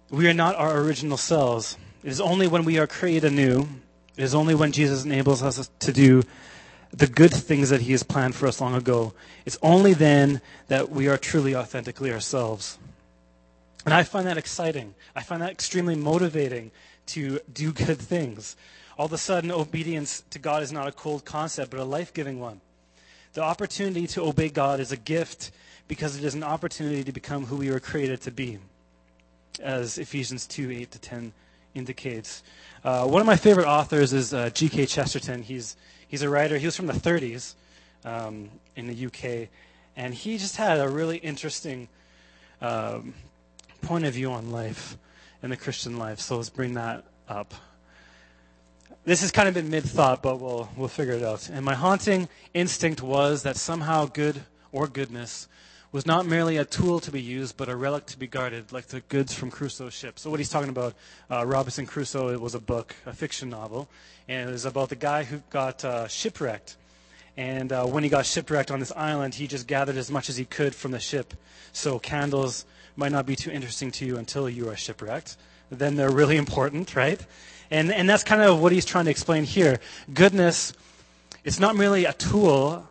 we 0.08 0.26
are 0.30 0.34
not 0.34 0.56
our 0.56 0.78
original 0.80 1.18
selves. 1.18 1.76
It 2.04 2.10
is 2.10 2.20
only 2.20 2.46
when 2.46 2.64
we 2.64 2.78
are 2.78 2.86
created 2.86 3.32
anew, 3.32 3.68
it 4.16 4.24
is 4.24 4.34
only 4.34 4.54
when 4.54 4.72
Jesus 4.72 5.04
enables 5.04 5.42
us 5.42 5.68
to 5.80 5.92
do 5.92 6.22
the 6.92 7.06
good 7.06 7.32
things 7.32 7.70
that 7.70 7.82
he 7.82 7.92
has 7.92 8.02
planned 8.02 8.34
for 8.34 8.46
us 8.46 8.60
long 8.60 8.74
ago. 8.74 9.14
It's 9.44 9.58
only 9.62 9.94
then 9.94 10.40
that 10.68 10.90
we 10.90 11.08
are 11.08 11.18
truly 11.18 11.54
authentically 11.54 12.12
ourselves. 12.12 12.78
And 13.84 13.92
I 13.92 14.02
find 14.04 14.26
that 14.26 14.38
exciting. 14.38 14.94
I 15.14 15.22
find 15.22 15.42
that 15.42 15.50
extremely 15.50 15.96
motivating 15.96 16.70
to 17.06 17.40
do 17.52 17.72
good 17.72 17.98
things. 17.98 18.56
All 18.96 19.06
of 19.06 19.12
a 19.12 19.18
sudden, 19.18 19.50
obedience 19.50 20.22
to 20.30 20.38
God 20.38 20.62
is 20.62 20.72
not 20.72 20.88
a 20.88 20.92
cold 20.92 21.24
concept, 21.24 21.70
but 21.70 21.80
a 21.80 21.84
life 21.84 22.12
giving 22.14 22.40
one. 22.40 22.60
The 23.34 23.42
opportunity 23.42 24.06
to 24.08 24.22
obey 24.22 24.48
God 24.48 24.80
is 24.80 24.92
a 24.92 24.96
gift 24.96 25.52
because 25.86 26.16
it 26.16 26.24
is 26.24 26.34
an 26.34 26.42
opportunity 26.42 27.04
to 27.04 27.12
become 27.12 27.46
who 27.46 27.56
we 27.56 27.70
were 27.70 27.80
created 27.80 28.20
to 28.22 28.30
be, 28.30 28.58
as 29.60 29.98
Ephesians 29.98 30.46
2 30.46 30.70
8 30.70 30.90
to 30.90 30.98
10 30.98 31.32
indicates. 31.74 32.42
Uh, 32.84 33.06
one 33.06 33.20
of 33.20 33.26
my 33.26 33.36
favorite 33.36 33.66
authors 33.66 34.12
is 34.12 34.32
uh, 34.32 34.50
G.K. 34.50 34.86
Chesterton. 34.86 35.42
He's, 35.42 35.76
he's 36.06 36.22
a 36.22 36.28
writer, 36.28 36.58
he 36.58 36.66
was 36.66 36.76
from 36.76 36.86
the 36.86 36.92
30s 36.92 37.54
um, 38.04 38.50
in 38.76 38.86
the 38.86 39.06
UK, 39.06 39.48
and 39.96 40.14
he 40.14 40.38
just 40.38 40.56
had 40.56 40.80
a 40.80 40.88
really 40.88 41.18
interesting 41.18 41.88
um, 42.60 43.14
point 43.82 44.04
of 44.04 44.14
view 44.14 44.30
on 44.32 44.50
life 44.50 44.96
and 45.42 45.52
the 45.52 45.56
Christian 45.56 45.98
life. 45.98 46.20
So 46.20 46.36
let's 46.36 46.50
bring 46.50 46.74
that 46.74 47.04
up. 47.28 47.54
This 49.04 49.20
has 49.22 49.30
kind 49.30 49.48
of 49.48 49.54
been 49.54 49.70
mid 49.70 49.84
thought, 49.84 50.22
but 50.22 50.38
we'll, 50.38 50.68
we'll 50.76 50.88
figure 50.88 51.14
it 51.14 51.22
out. 51.22 51.48
And 51.48 51.64
my 51.64 51.74
haunting 51.74 52.28
instinct 52.52 53.02
was 53.02 53.42
that 53.44 53.56
somehow 53.56 54.06
good 54.06 54.42
or 54.72 54.86
goodness 54.86 55.48
was 55.90 56.04
not 56.04 56.26
merely 56.26 56.58
a 56.58 56.64
tool 56.64 57.00
to 57.00 57.10
be 57.10 57.20
used, 57.20 57.56
but 57.56 57.68
a 57.68 57.76
relic 57.76 58.04
to 58.06 58.18
be 58.18 58.26
guarded, 58.26 58.72
like 58.72 58.88
the 58.88 59.00
goods 59.00 59.32
from 59.32 59.50
Crusoe's 59.50 59.94
ship. 59.94 60.18
So, 60.18 60.30
what 60.30 60.38
he's 60.38 60.50
talking 60.50 60.68
about, 60.68 60.94
uh, 61.30 61.46
Robinson 61.46 61.86
Crusoe, 61.86 62.28
it 62.28 62.40
was 62.40 62.54
a 62.54 62.60
book, 62.60 62.94
a 63.06 63.12
fiction 63.12 63.48
novel, 63.48 63.88
and 64.28 64.50
it 64.50 64.52
was 64.52 64.66
about 64.66 64.90
the 64.90 64.96
guy 64.96 65.24
who 65.24 65.42
got 65.50 65.84
uh, 65.84 66.06
shipwrecked. 66.06 66.76
And 67.36 67.72
uh, 67.72 67.86
when 67.86 68.02
he 68.02 68.10
got 68.10 68.26
shipwrecked 68.26 68.70
on 68.70 68.80
this 68.80 68.92
island, 68.92 69.34
he 69.34 69.46
just 69.46 69.66
gathered 69.66 69.96
as 69.96 70.10
much 70.10 70.28
as 70.28 70.36
he 70.36 70.44
could 70.44 70.74
from 70.74 70.90
the 70.90 71.00
ship. 71.00 71.32
So, 71.72 71.98
candles 71.98 72.66
might 72.96 73.12
not 73.12 73.24
be 73.24 73.36
too 73.36 73.50
interesting 73.50 73.90
to 73.92 74.04
you 74.04 74.18
until 74.18 74.48
you 74.48 74.68
are 74.68 74.76
shipwrecked. 74.76 75.36
Then 75.70 75.96
they're 75.96 76.10
really 76.10 76.36
important, 76.36 76.96
right? 76.96 77.24
And, 77.70 77.92
and 77.92 78.08
that's 78.08 78.24
kind 78.24 78.42
of 78.42 78.60
what 78.60 78.72
he's 78.72 78.84
trying 78.84 79.04
to 79.06 79.10
explain 79.10 79.44
here. 79.44 79.80
Goodness, 80.12 80.72
it's 81.44 81.60
not 81.60 81.76
merely 81.76 82.04
a 82.04 82.12
tool 82.12 82.87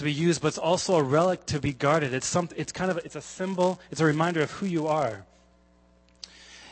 to 0.00 0.04
be 0.04 0.12
used, 0.12 0.40
but 0.40 0.48
it's 0.48 0.58
also 0.58 0.96
a 0.96 1.02
relic 1.02 1.44
to 1.46 1.60
be 1.60 1.72
guarded. 1.72 2.12
It's, 2.12 2.26
some, 2.26 2.48
it's 2.56 2.72
kind 2.72 2.90
of 2.90 2.96
it's 2.98 3.16
a 3.16 3.20
symbol, 3.20 3.80
it's 3.90 4.00
a 4.00 4.06
reminder 4.06 4.40
of 4.40 4.50
who 4.50 4.66
you 4.66 4.86
are. 4.86 5.24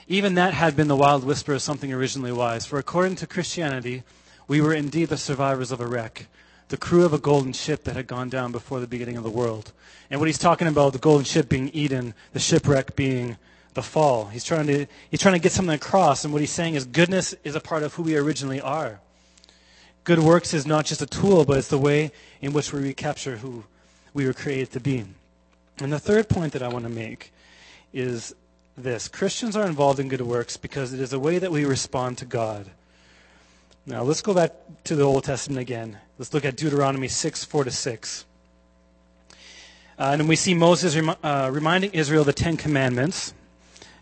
Even 0.08 0.34
that 0.34 0.54
had 0.54 0.74
been 0.74 0.88
the 0.88 0.96
wild 0.96 1.24
whisper 1.24 1.52
of 1.52 1.60
something 1.60 1.92
originally 1.92 2.32
wise. 2.32 2.64
For 2.64 2.78
according 2.78 3.16
to 3.16 3.26
Christianity, 3.26 4.02
we 4.48 4.62
were 4.62 4.72
indeed 4.72 5.10
the 5.10 5.18
survivors 5.18 5.70
of 5.70 5.80
a 5.80 5.86
wreck, 5.86 6.26
the 6.68 6.78
crew 6.78 7.04
of 7.04 7.12
a 7.12 7.18
golden 7.18 7.52
ship 7.52 7.84
that 7.84 7.96
had 7.96 8.06
gone 8.06 8.30
down 8.30 8.50
before 8.50 8.80
the 8.80 8.86
beginning 8.86 9.18
of 9.18 9.24
the 9.24 9.30
world. 9.30 9.72
And 10.10 10.18
what 10.18 10.26
he's 10.26 10.38
talking 10.38 10.66
about, 10.66 10.94
the 10.94 10.98
golden 10.98 11.26
ship 11.26 11.50
being 11.50 11.68
Eden, 11.74 12.14
the 12.32 12.40
shipwreck 12.40 12.96
being 12.96 13.36
the 13.74 13.82
fall. 13.82 14.24
He's 14.24 14.44
trying 14.44 14.66
to, 14.68 14.86
he's 15.10 15.20
trying 15.20 15.34
to 15.34 15.38
get 15.38 15.52
something 15.52 15.74
across, 15.74 16.24
and 16.24 16.32
what 16.32 16.40
he's 16.40 16.50
saying 16.50 16.76
is 16.76 16.86
goodness 16.86 17.34
is 17.44 17.54
a 17.54 17.60
part 17.60 17.82
of 17.82 17.92
who 17.92 18.04
we 18.04 18.16
originally 18.16 18.62
are. 18.62 19.00
Good 20.04 20.20
works 20.20 20.54
is 20.54 20.66
not 20.66 20.86
just 20.86 21.02
a 21.02 21.06
tool, 21.06 21.44
but 21.44 21.58
it's 21.58 21.68
the 21.68 21.78
way 21.78 22.12
in 22.40 22.52
which 22.52 22.72
we 22.72 22.80
recapture 22.80 23.36
who 23.36 23.64
we 24.14 24.26
were 24.26 24.32
created 24.32 24.72
to 24.72 24.80
be. 24.80 25.04
And 25.78 25.92
the 25.92 25.98
third 25.98 26.28
point 26.28 26.52
that 26.54 26.62
I 26.62 26.68
want 26.68 26.84
to 26.84 26.90
make 26.90 27.32
is 27.92 28.34
this 28.76 29.08
Christians 29.08 29.56
are 29.56 29.66
involved 29.66 30.00
in 30.00 30.08
good 30.08 30.20
works 30.20 30.56
because 30.56 30.92
it 30.92 31.00
is 31.00 31.12
a 31.12 31.18
way 31.18 31.38
that 31.38 31.50
we 31.50 31.64
respond 31.64 32.18
to 32.18 32.24
God. 32.24 32.66
Now, 33.86 34.02
let's 34.02 34.22
go 34.22 34.34
back 34.34 34.52
to 34.84 34.96
the 34.96 35.02
Old 35.02 35.24
Testament 35.24 35.60
again. 35.60 35.98
Let's 36.18 36.34
look 36.34 36.44
at 36.44 36.56
Deuteronomy 36.56 37.08
6 37.08 37.44
4 37.44 37.64
to 37.64 37.70
6. 37.70 38.24
Uh, 39.98 40.10
and 40.12 40.28
we 40.28 40.36
see 40.36 40.54
Moses 40.54 40.96
uh, 40.96 41.50
reminding 41.52 41.92
Israel 41.92 42.22
the 42.22 42.32
Ten 42.32 42.56
Commandments. 42.56 43.34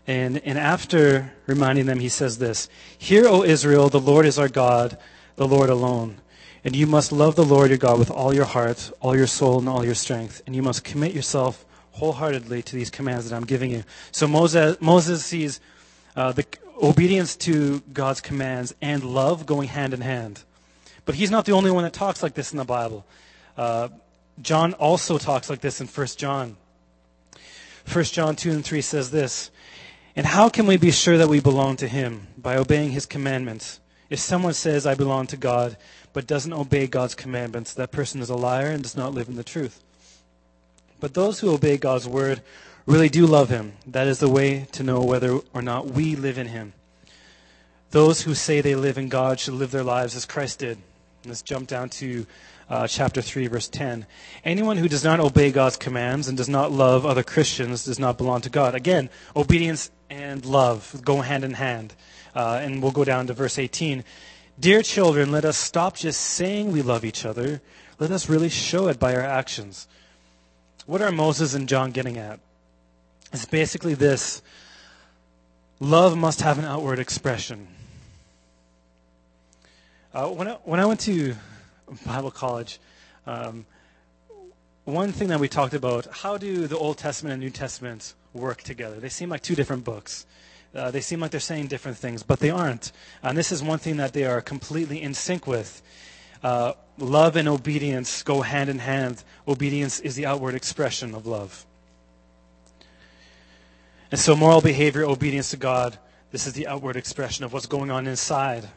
And, 0.05 0.39
and 0.45 0.57
after 0.57 1.33
reminding 1.47 1.85
them, 1.85 1.99
he 1.99 2.09
says 2.09 2.37
this 2.37 2.69
Hear, 2.97 3.27
O 3.27 3.43
Israel, 3.43 3.89
the 3.89 3.99
Lord 3.99 4.25
is 4.25 4.37
our 4.37 4.49
God 4.49 4.97
the 5.37 5.47
Lord 5.47 5.69
alone. 5.69 6.17
And 6.65 6.75
you 6.75 6.85
must 6.85 7.13
love 7.13 7.35
the 7.35 7.45
Lord 7.45 7.69
your 7.69 7.77
God 7.77 7.97
with 7.97 8.11
all 8.11 8.33
your 8.33 8.45
heart, 8.45 8.91
all 8.99 9.15
your 9.15 9.27
soul, 9.27 9.59
and 9.59 9.69
all 9.69 9.85
your 9.85 9.95
strength. 9.95 10.41
And 10.45 10.55
you 10.55 10.61
must 10.61 10.83
commit 10.83 11.13
yourself 11.13 11.65
wholeheartedly 11.91 12.61
to 12.63 12.75
these 12.75 12.89
commands 12.89 13.29
that 13.29 13.35
I'm 13.35 13.45
giving 13.45 13.71
you. 13.71 13.83
So 14.11 14.27
Moses, 14.27 14.75
Moses 14.81 15.25
sees 15.25 15.61
uh, 16.15 16.33
the 16.33 16.45
obedience 16.81 17.35
to 17.37 17.79
God's 17.93 18.21
commands 18.21 18.75
and 18.81 19.03
love 19.03 19.45
going 19.45 19.69
hand 19.69 19.93
in 19.93 20.01
hand. 20.01 20.43
But 21.05 21.15
he's 21.15 21.31
not 21.31 21.45
the 21.45 21.53
only 21.53 21.71
one 21.71 21.83
that 21.83 21.93
talks 21.93 22.21
like 22.21 22.33
this 22.33 22.51
in 22.51 22.57
the 22.57 22.65
Bible. 22.65 23.05
Uh, 23.55 23.87
John 24.41 24.73
also 24.73 25.17
talks 25.17 25.49
like 25.49 25.61
this 25.61 25.79
in 25.79 25.87
1 25.87 26.07
John. 26.17 26.57
1 27.91 28.03
John 28.05 28.35
2 28.35 28.51
and 28.51 28.65
3 28.65 28.81
says 28.81 29.09
this 29.11 29.49
And 30.15 30.25
how 30.25 30.49
can 30.49 30.67
we 30.67 30.77
be 30.77 30.91
sure 30.91 31.17
that 31.17 31.29
we 31.29 31.39
belong 31.39 31.77
to 31.77 31.87
him? 31.87 32.27
By 32.37 32.57
obeying 32.57 32.91
his 32.91 33.05
commandments. 33.05 33.79
If 34.09 34.19
someone 34.19 34.53
says, 34.53 34.85
I 34.85 34.95
belong 34.95 35.27
to 35.27 35.37
God, 35.37 35.77
but 36.13 36.27
doesn't 36.27 36.53
obey 36.53 36.87
God's 36.87 37.15
commandments, 37.15 37.73
that 37.73 37.91
person 37.91 38.21
is 38.21 38.29
a 38.29 38.35
liar 38.35 38.67
and 38.67 38.83
does 38.83 38.95
not 38.95 39.13
live 39.13 39.27
in 39.27 39.35
the 39.35 39.43
truth. 39.43 39.83
But 40.99 41.13
those 41.13 41.39
who 41.39 41.53
obey 41.53 41.77
God's 41.77 42.07
word 42.07 42.41
really 42.85 43.09
do 43.09 43.25
love 43.25 43.49
him. 43.49 43.73
That 43.85 44.07
is 44.07 44.19
the 44.19 44.29
way 44.29 44.67
to 44.71 44.83
know 44.83 45.01
whether 45.01 45.39
or 45.53 45.61
not 45.61 45.87
we 45.87 46.15
live 46.15 46.37
in 46.37 46.47
him. 46.47 46.73
Those 47.91 48.21
who 48.21 48.33
say 48.33 48.61
they 48.61 48.75
live 48.75 48.97
in 48.97 49.09
God 49.09 49.39
should 49.39 49.53
live 49.53 49.71
their 49.71 49.83
lives 49.83 50.15
as 50.15 50.25
Christ 50.25 50.59
did. 50.59 50.77
Let's 51.25 51.41
jump 51.41 51.67
down 51.67 51.89
to 51.89 52.25
uh, 52.69 52.87
chapter 52.87 53.21
3, 53.21 53.47
verse 53.47 53.67
10. 53.67 54.05
Anyone 54.43 54.77
who 54.77 54.87
does 54.87 55.03
not 55.03 55.19
obey 55.19 55.51
God's 55.51 55.77
commands 55.77 56.27
and 56.27 56.37
does 56.37 56.49
not 56.49 56.71
love 56.71 57.05
other 57.05 57.23
Christians 57.23 57.85
does 57.85 57.99
not 57.99 58.17
belong 58.17 58.41
to 58.41 58.49
God. 58.49 58.75
Again, 58.75 59.09
obedience 59.35 59.91
and 60.09 60.45
love 60.45 61.01
go 61.03 61.21
hand 61.21 61.43
in 61.43 61.53
hand. 61.53 61.93
Uh, 62.35 62.59
and 62.61 62.81
we'll 62.81 62.91
go 62.91 63.03
down 63.03 63.27
to 63.27 63.33
verse 63.33 63.57
18. 63.57 64.03
Dear 64.59 64.81
children, 64.81 65.31
let 65.31 65.45
us 65.45 65.57
stop 65.57 65.95
just 65.95 66.19
saying 66.19 66.71
we 66.71 66.81
love 66.81 67.05
each 67.05 67.25
other. 67.25 67.61
Let 67.99 68.11
us 68.11 68.29
really 68.29 68.49
show 68.49 68.87
it 68.87 68.99
by 68.99 69.15
our 69.15 69.21
actions. 69.21 69.87
What 70.85 71.01
are 71.01 71.11
Moses 71.11 71.53
and 71.53 71.67
John 71.67 71.91
getting 71.91 72.17
at? 72.17 72.39
It's 73.33 73.45
basically 73.45 73.93
this 73.93 74.41
love 75.79 76.17
must 76.17 76.41
have 76.41 76.57
an 76.57 76.65
outward 76.65 76.99
expression. 76.99 77.67
Uh, 80.13 80.29
when, 80.29 80.47
I, 80.47 80.53
when 80.63 80.79
I 80.79 80.85
went 80.85 81.01
to 81.01 81.35
Bible 82.05 82.31
college, 82.31 82.79
um, 83.25 83.65
one 84.85 85.11
thing 85.11 85.27
that 85.27 85.39
we 85.39 85.49
talked 85.49 85.73
about 85.73 86.07
how 86.07 86.37
do 86.37 86.65
the 86.65 86.77
Old 86.77 86.97
Testament 86.97 87.33
and 87.33 87.41
New 87.41 87.49
Testament 87.49 88.13
work 88.33 88.61
together? 88.61 88.99
They 88.99 89.09
seem 89.09 89.29
like 89.29 89.41
two 89.41 89.53
different 89.55 89.83
books. 89.83 90.25
Uh, 90.75 90.91
they 90.91 91.01
seem 91.01 91.19
like 91.19 91.31
they're 91.31 91.39
saying 91.39 91.67
different 91.67 91.97
things, 91.97 92.23
but 92.23 92.39
they 92.39 92.49
aren't. 92.49 92.91
And 93.23 93.37
this 93.37 93.51
is 93.51 93.63
one 93.63 93.79
thing 93.79 93.97
that 93.97 94.13
they 94.13 94.25
are 94.25 94.41
completely 94.41 95.01
in 95.01 95.13
sync 95.13 95.47
with. 95.47 95.81
Uh, 96.43 96.73
love 96.97 97.35
and 97.35 97.47
obedience 97.47 98.23
go 98.23 98.41
hand 98.41 98.69
in 98.69 98.79
hand. 98.79 99.23
Obedience 99.47 99.99
is 99.99 100.15
the 100.15 100.25
outward 100.25 100.55
expression 100.55 101.15
of 101.15 101.25
love. 101.25 101.65
And 104.11 104.19
so, 104.19 104.35
moral 104.35 104.61
behavior, 104.61 105.03
obedience 105.03 105.49
to 105.49 105.57
God, 105.57 105.97
this 106.31 106.47
is 106.47 106.53
the 106.53 106.67
outward 106.67 106.95
expression 106.95 107.43
of 107.43 107.53
what's 107.53 107.65
going 107.65 107.91
on 107.91 108.07
inside. 108.07 108.69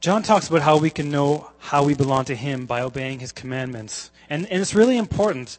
John 0.00 0.22
talks 0.22 0.48
about 0.48 0.62
how 0.62 0.78
we 0.78 0.90
can 0.90 1.10
know 1.10 1.50
how 1.58 1.84
we 1.84 1.94
belong 1.94 2.24
to 2.26 2.34
Him 2.34 2.66
by 2.66 2.80
obeying 2.80 3.20
His 3.20 3.32
commandments. 3.32 4.10
And, 4.28 4.46
and 4.46 4.60
it's 4.60 4.74
really 4.74 4.96
important. 4.96 5.58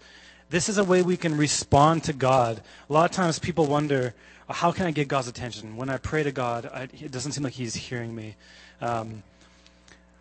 This 0.49 0.67
is 0.67 0.77
a 0.77 0.83
way 0.83 1.01
we 1.01 1.15
can 1.15 1.37
respond 1.37 2.03
to 2.05 2.13
God. 2.13 2.61
A 2.89 2.93
lot 2.93 3.09
of 3.09 3.15
times 3.15 3.39
people 3.39 3.67
wonder, 3.67 4.13
how 4.51 4.71
can 4.71 4.85
I 4.85 4.91
get 4.91 5.07
God's 5.07 5.27
attention? 5.27 5.75
When 5.75 5.89
I 5.89 5.97
pray 5.97 6.23
to 6.23 6.31
God, 6.31 6.65
I, 6.65 6.83
it 6.83 7.11
doesn't 7.11 7.33
seem 7.33 7.43
like 7.43 7.53
He's 7.53 7.75
hearing 7.75 8.15
me. 8.15 8.35
Um, 8.79 9.23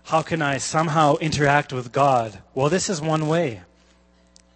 how 0.04 0.22
can 0.22 0.42
I 0.42 0.58
somehow 0.58 1.16
interact 1.16 1.72
with 1.72 1.92
God? 1.92 2.38
Well, 2.54 2.68
this 2.68 2.90
is 2.90 3.00
one 3.00 3.28
way. 3.28 3.62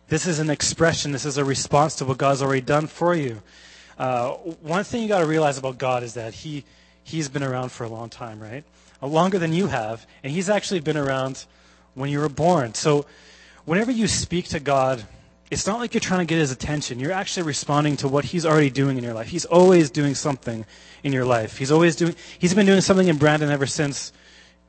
This 0.09 0.27
is 0.27 0.39
an 0.39 0.51
expression, 0.51 1.13
this 1.13 1.25
is 1.25 1.39
a 1.39 1.45
response 1.45 1.97
to 1.97 2.05
what 2.05 2.19
God's 2.19 2.43
already 2.43 2.61
done 2.61 2.87
for 2.87 3.15
you. 3.15 3.41
Uh, 3.99 4.33
one 4.33 4.85
thing 4.85 5.03
you 5.03 5.09
got 5.09 5.21
to 5.21 5.27
realize 5.27 5.57
about 5.57 5.79
God 5.79 6.03
is 6.03 6.15
that 6.15 6.35
He 6.35 6.65
He's 7.03 7.29
been 7.29 7.43
around 7.43 7.71
for 7.71 7.85
a 7.85 7.89
long 7.89 8.09
time, 8.09 8.41
right? 8.41 8.65
Uh, 9.03 9.07
longer 9.07 9.39
than 9.39 9.53
you 9.53 9.69
have, 9.69 10.07
and 10.23 10.33
He's 10.33 10.51
actually 10.51 10.81
been 10.81 10.97
around 10.97 11.45
when 11.95 12.11
you 12.11 12.19
were 12.19 12.29
born. 12.29 12.75
So, 12.75 13.07
whenever 13.65 13.93
you 13.93 14.09
speak 14.09 14.49
to 14.49 14.61
God, 14.61 15.05
it's 15.55 15.69
not 15.69 15.79
like 15.79 15.95
you're 15.95 16.01
trying 16.01 16.19
to 16.19 16.27
get 16.27 16.39
His 16.39 16.51
attention. 16.51 16.99
You're 16.99 17.13
actually 17.13 17.45
responding 17.45 17.97
to 17.99 18.09
what 18.09 18.25
He's 18.25 18.45
already 18.45 18.71
doing 18.71 18.99
in 18.99 19.05
your 19.05 19.15
life. 19.15 19.29
He's 19.29 19.45
always 19.45 19.89
doing 19.89 20.17
something 20.17 20.67
in 21.05 21.13
your 21.13 21.25
life. 21.25 21.57
He's 21.57 21.71
always 21.71 21.95
doing. 21.95 22.17
He's 22.41 22.55
been 22.55 22.67
doing 22.67 22.81
something 22.81 23.07
in 23.07 23.19
Brandon 23.19 23.51
ever 23.51 23.65
since 23.65 24.13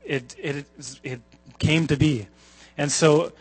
it 0.04 0.36
it 0.38 0.64
it 1.02 1.20
came 1.58 1.86
to 1.88 1.96
be, 1.96 2.28
and 2.78 2.90
so. 2.90 3.32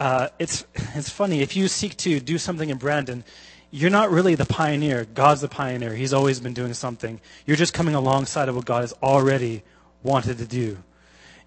Uh, 0.00 0.28
it's 0.40 0.64
it's 0.96 1.08
funny 1.08 1.42
if 1.42 1.54
you 1.54 1.68
seek 1.68 1.96
to 1.96 2.18
do 2.18 2.36
something 2.36 2.70
in 2.70 2.76
Brandon, 2.76 3.22
you're 3.70 3.90
not 3.90 4.10
really 4.10 4.34
the 4.34 4.46
pioneer. 4.46 5.04
God's 5.04 5.42
the 5.42 5.48
pioneer. 5.48 5.94
He's 5.94 6.12
always 6.12 6.40
been 6.40 6.54
doing 6.54 6.74
something. 6.74 7.20
You're 7.46 7.56
just 7.56 7.72
coming 7.72 7.94
alongside 7.94 8.48
of 8.48 8.56
what 8.56 8.64
God 8.64 8.80
has 8.80 8.92
already 9.00 9.62
wanted 10.02 10.38
to 10.38 10.44
do. 10.44 10.78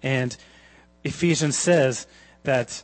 And 0.02 0.34
Ephesians 1.04 1.58
says 1.58 2.06
that 2.44 2.82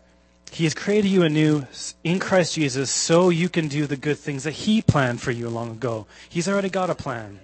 He 0.52 0.64
has 0.64 0.74
created 0.74 1.08
you 1.08 1.22
anew 1.22 1.66
in 2.04 2.18
Christ 2.18 2.56
Jesus 2.56 2.90
so 2.90 3.30
you 3.30 3.48
can 3.48 3.68
do 3.68 3.86
the 3.86 3.96
good 3.96 4.18
things 4.18 4.44
that 4.44 4.50
He 4.50 4.82
planned 4.82 5.22
for 5.22 5.30
you 5.30 5.48
long 5.48 5.70
ago. 5.70 6.06
He's 6.28 6.46
already 6.46 6.68
got 6.68 6.90
a 6.90 6.94
plan. 6.94 7.40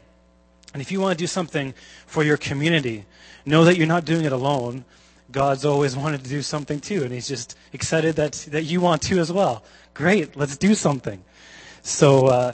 And 0.75 0.83
if 0.83 0.93
you 0.93 1.01
want 1.01 1.19
to 1.19 1.23
do 1.23 1.27
something 1.27 1.73
for 2.07 2.23
your 2.23 2.37
community, 2.37 3.07
know 3.47 3.65
that 3.65 3.79
you're 3.79 3.87
not 3.87 4.05
doing 4.05 4.27
it 4.27 4.33
alone. 4.33 4.85
God's 5.33 5.65
always 5.65 5.97
wanted 6.05 6.23
to 6.23 6.29
do 6.29 6.43
something 6.43 6.81
too, 6.81 7.03
and 7.03 7.11
He's 7.11 7.27
just 7.27 7.57
excited 7.73 8.17
that, 8.17 8.33
that 8.51 8.65
you 8.65 8.83
want 8.83 9.01
to 9.03 9.19
as 9.21 9.33
well. 9.33 9.65
Great, 9.95 10.37
let's 10.37 10.59
do 10.59 10.75
something. 10.75 11.25
So, 11.81 12.27
uh, 12.27 12.53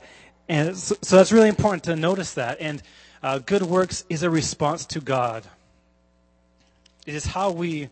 and 0.48 0.76
so, 0.76 0.94
so, 1.02 1.16
that's 1.16 1.32
really 1.32 1.48
important 1.48 1.82
to 1.84 1.96
notice 1.96 2.34
that. 2.34 2.60
And 2.60 2.80
uh, 3.24 3.40
good 3.40 3.62
works 3.62 4.04
is 4.08 4.22
a 4.22 4.30
response 4.30 4.86
to 4.86 5.00
God. 5.00 5.42
It 7.06 7.16
is 7.16 7.26
how 7.26 7.50
we 7.50 7.88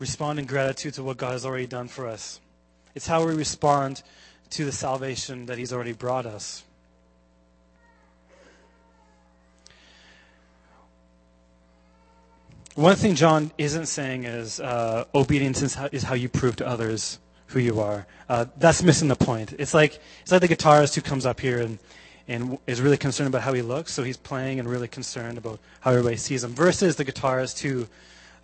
respond 0.00 0.38
in 0.40 0.46
gratitude 0.46 0.94
to 0.94 1.04
what 1.04 1.18
God 1.18 1.32
has 1.32 1.46
already 1.46 1.66
done 1.66 1.86
for 1.86 2.08
us. 2.08 2.40
It's 2.96 3.06
how 3.06 3.24
we 3.24 3.34
respond 3.34 4.02
to 4.50 4.64
the 4.64 4.72
salvation 4.72 5.46
that 5.46 5.58
He's 5.58 5.72
already 5.72 5.92
brought 5.92 6.26
us. 6.26 6.64
One 12.74 12.96
thing 12.96 13.14
John 13.14 13.50
isn't 13.58 13.86
saying 13.86 14.24
is 14.24 14.58
uh, 14.58 15.04
obedience 15.14 15.60
is 15.60 15.74
how, 15.74 15.88
is 15.92 16.02
how 16.02 16.14
you 16.14 16.28
prove 16.28 16.56
to 16.56 16.66
others 16.66 17.18
who 17.48 17.58
you 17.58 17.80
are. 17.80 18.06
Uh, 18.28 18.46
that's 18.56 18.82
missing 18.82 19.08
the 19.08 19.16
point. 19.16 19.54
It's 19.58 19.74
like 19.74 20.00
it's 20.22 20.32
like 20.32 20.40
the 20.40 20.48
guitarist 20.48 20.94
who 20.94 21.02
comes 21.02 21.26
up 21.26 21.40
here 21.40 21.60
and 21.60 21.78
and 22.26 22.58
is 22.66 22.80
really 22.80 22.96
concerned 22.96 23.26
about 23.26 23.42
how 23.42 23.52
he 23.52 23.60
looks, 23.60 23.92
so 23.92 24.02
he's 24.02 24.16
playing 24.16 24.60
and 24.60 24.68
really 24.68 24.88
concerned 24.88 25.36
about 25.36 25.58
how 25.80 25.90
everybody 25.90 26.16
sees 26.16 26.44
him. 26.44 26.54
Versus 26.54 26.96
the 26.96 27.04
guitarist 27.04 27.58
who 27.58 27.86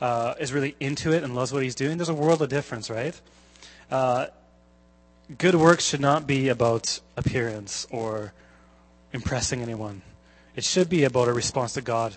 uh, 0.01 0.35
is 0.39 0.53
really 0.53 0.77
into 0.81 1.13
it 1.13 1.23
and 1.23 1.35
loves 1.35 1.53
what 1.53 1.63
he's 1.63 1.75
doing. 1.75 1.97
There's 1.97 2.09
a 2.09 2.15
world 2.15 2.43
of 2.43 2.49
difference, 2.49 2.91
right? 2.91 3.19
Uh, 3.91 4.27
good 5.39 5.55
work 5.55 5.81
should 5.81 6.01
not 6.01 6.27
be 6.27 6.49
about 6.49 7.01
appearance 7.17 7.87
or 7.91 8.33
impressing 9.13 9.63
anyone. 9.63 10.03
It 10.55 10.65
should 10.65 10.89
be 10.89 11.05
about 11.05 11.29
a 11.29 11.33
response 11.33 11.75
to 11.75 11.83
God 11.83 12.17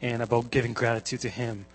and 0.00 0.22
about 0.22 0.50
giving 0.50 0.72
gratitude 0.72 1.20
to 1.20 1.28
Him. 1.28 1.66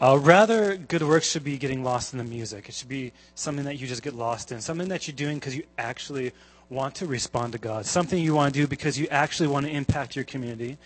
Uh, 0.00 0.18
rather, 0.20 0.76
good 0.76 1.02
work 1.02 1.22
should 1.22 1.44
be 1.44 1.56
getting 1.56 1.82
lost 1.82 2.12
in 2.12 2.18
the 2.18 2.24
music. 2.24 2.68
It 2.68 2.74
should 2.74 2.88
be 2.88 3.12
something 3.34 3.64
that 3.64 3.78
you 3.78 3.86
just 3.86 4.02
get 4.02 4.14
lost 4.14 4.52
in, 4.52 4.60
something 4.60 4.88
that 4.88 5.08
you're 5.08 5.16
doing 5.16 5.38
because 5.38 5.56
you 5.56 5.62
actually 5.78 6.32
want 6.68 6.96
to 6.96 7.06
respond 7.06 7.52
to 7.52 7.58
God, 7.58 7.86
something 7.86 8.22
you 8.22 8.34
want 8.34 8.52
to 8.52 8.60
do 8.60 8.66
because 8.66 8.98
you 8.98 9.06
actually 9.10 9.48
want 9.48 9.64
to 9.64 9.72
impact 9.72 10.14
your 10.14 10.24
community, 10.24 10.76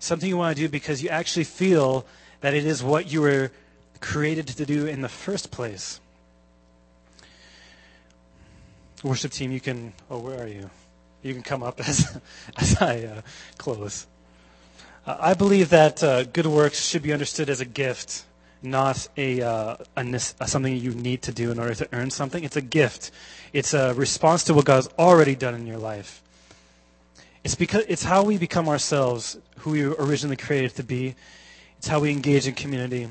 something 0.00 0.28
you 0.28 0.36
want 0.36 0.56
to 0.56 0.62
do 0.62 0.68
because 0.68 1.02
you 1.02 1.10
actually 1.10 1.44
feel 1.44 2.06
that 2.40 2.54
it 2.54 2.64
is 2.64 2.82
what 2.82 3.10
you 3.10 3.22
were 3.22 3.50
created 4.00 4.46
to 4.48 4.66
do 4.66 4.86
in 4.86 5.02
the 5.02 5.08
first 5.08 5.50
place. 5.50 6.00
Worship 9.02 9.32
team, 9.32 9.52
you 9.52 9.60
can. 9.60 9.92
Oh, 10.10 10.18
where 10.18 10.42
are 10.42 10.48
you? 10.48 10.70
You 11.22 11.32
can 11.34 11.42
come 11.42 11.62
up 11.62 11.80
as 11.80 12.18
as 12.56 12.80
I 12.80 13.04
uh, 13.04 13.22
close. 13.58 14.06
Uh, 15.06 15.16
I 15.18 15.34
believe 15.34 15.70
that 15.70 16.02
uh, 16.02 16.24
good 16.24 16.46
works 16.46 16.84
should 16.84 17.02
be 17.02 17.12
understood 17.12 17.48
as 17.48 17.60
a 17.60 17.64
gift 17.64 18.24
not 18.62 19.08
a, 19.16 19.42
uh, 19.42 19.76
a, 19.96 20.18
something 20.18 20.76
you 20.76 20.92
need 20.92 21.22
to 21.22 21.32
do 21.32 21.50
in 21.50 21.58
order 21.58 21.74
to 21.74 21.88
earn 21.92 22.10
something. 22.10 22.44
It's 22.44 22.56
a 22.56 22.62
gift. 22.62 23.10
It's 23.52 23.74
a 23.74 23.94
response 23.94 24.44
to 24.44 24.54
what 24.54 24.64
God 24.64 24.76
has 24.76 24.88
already 24.98 25.34
done 25.34 25.54
in 25.54 25.66
your 25.66 25.78
life. 25.78 26.22
It's 27.42 27.54
because 27.54 27.84
it's 27.88 28.04
how 28.04 28.22
we 28.22 28.36
become 28.36 28.68
ourselves, 28.68 29.38
who 29.60 29.70
we 29.70 29.86
were 29.86 29.96
originally 29.98 30.36
created 30.36 30.74
to 30.76 30.82
be. 30.82 31.14
It's 31.80 31.88
how 31.88 32.00
we 32.00 32.10
engage 32.10 32.46
in 32.46 32.52
community. 32.52 33.08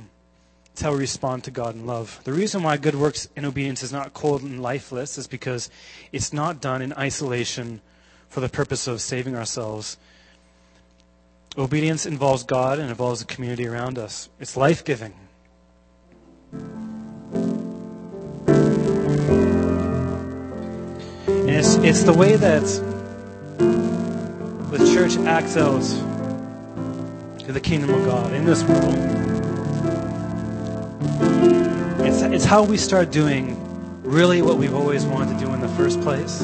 It's 0.73 0.83
how 0.83 0.91
we 0.91 0.99
respond 0.99 1.43
to 1.45 1.49
God 1.49 1.73
in 1.73 1.87
love. 1.87 2.21
The 2.23 2.33
reason 2.33 2.61
why 2.61 2.77
good 2.77 2.93
works 2.93 3.27
and 3.35 3.43
obedience 3.43 3.81
is 3.81 3.91
not 3.91 4.13
cold 4.13 4.43
and 4.43 4.61
lifeless 4.61 5.17
is 5.17 5.25
because 5.25 5.71
it's 6.11 6.31
not 6.31 6.61
done 6.61 6.83
in 6.83 6.93
isolation 6.93 7.81
for 8.27 8.41
the 8.41 8.47
purpose 8.47 8.85
of 8.85 9.01
saving 9.01 9.35
ourselves. 9.35 9.97
Obedience 11.57 12.05
involves 12.05 12.43
God 12.43 12.77
and 12.77 12.91
involves 12.91 13.21
the 13.21 13.25
community 13.25 13.65
around 13.65 13.97
us. 13.97 14.29
It's 14.39 14.55
life 14.55 14.85
giving. 14.85 15.15
And 16.51 16.61
it's, 21.49 21.73
it's 21.77 22.03
the 22.03 22.13
way 22.13 22.35
that 22.35 22.61
the 24.69 24.77
church 24.93 25.17
acts 25.25 25.57
out 25.57 25.81
to 27.49 27.53
the 27.53 27.59
kingdom 27.59 27.89
of 27.89 28.05
God 28.05 28.31
in 28.31 28.45
this 28.45 28.61
world. 28.61 28.93
It's, 32.05 32.21
it's 32.21 32.45
how 32.45 32.61
we 32.61 32.77
start 32.77 33.09
doing 33.09 33.57
really 34.03 34.43
what 34.43 34.57
we've 34.59 34.75
always 34.75 35.03
wanted 35.03 35.33
to 35.33 35.45
do 35.45 35.51
in 35.55 35.59
the 35.59 35.67
first 35.69 35.99
place. 36.01 36.43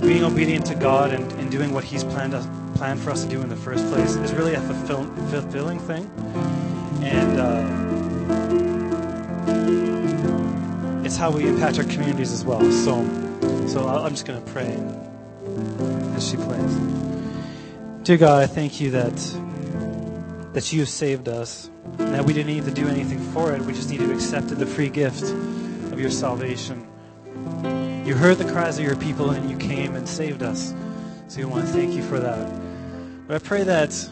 Being 0.00 0.22
obedient 0.22 0.66
to 0.66 0.76
God 0.76 1.12
and, 1.12 1.32
and 1.40 1.50
doing 1.50 1.72
what 1.72 1.82
He's 1.82 2.04
planned, 2.04 2.32
us, 2.32 2.46
planned 2.76 3.00
for 3.00 3.10
us 3.10 3.24
to 3.24 3.28
do 3.28 3.42
in 3.42 3.48
the 3.48 3.56
first 3.56 3.84
place 3.88 4.14
is 4.14 4.32
really 4.34 4.54
a 4.54 4.60
fulfill, 4.60 5.04
fulfilling 5.30 5.80
thing. 5.80 6.08
And 7.02 7.40
uh, 7.40 7.64
it's 11.04 11.16
how 11.16 11.32
we 11.32 11.48
impact 11.48 11.76
our 11.78 11.84
communities 11.84 12.30
as 12.32 12.44
well. 12.44 12.60
So, 12.70 13.04
so 13.66 13.88
I'm 13.88 14.12
just 14.12 14.26
going 14.26 14.40
to 14.40 14.52
pray 14.52 14.80
as 16.14 16.28
she 16.28 16.36
plays. 16.36 16.72
Dear 18.04 18.16
God, 18.16 18.44
I 18.44 18.46
thank 18.46 18.80
you 18.80 18.92
that 18.92 19.47
that 20.52 20.72
you 20.72 20.84
saved 20.84 21.28
us, 21.28 21.70
and 21.98 22.14
that 22.14 22.24
we 22.24 22.32
didn't 22.32 22.52
need 22.54 22.64
to 22.64 22.70
do 22.70 22.88
anything 22.88 23.20
for 23.32 23.52
it. 23.52 23.60
We 23.62 23.72
just 23.72 23.90
needed 23.90 24.08
to 24.08 24.14
accept 24.14 24.48
the 24.48 24.66
free 24.66 24.88
gift 24.88 25.22
of 25.22 26.00
your 26.00 26.10
salvation. 26.10 26.86
You 28.06 28.14
heard 28.14 28.38
the 28.38 28.50
cries 28.50 28.78
of 28.78 28.84
your 28.84 28.96
people, 28.96 29.30
and 29.30 29.50
you 29.50 29.56
came 29.56 29.94
and 29.94 30.08
saved 30.08 30.42
us. 30.42 30.74
So 31.28 31.38
we 31.38 31.44
want 31.44 31.66
to 31.66 31.72
thank 31.72 31.92
you 31.92 32.02
for 32.02 32.18
that. 32.18 32.50
But 33.26 33.34
I 33.34 33.38
pray 33.38 33.62
that 33.64 34.08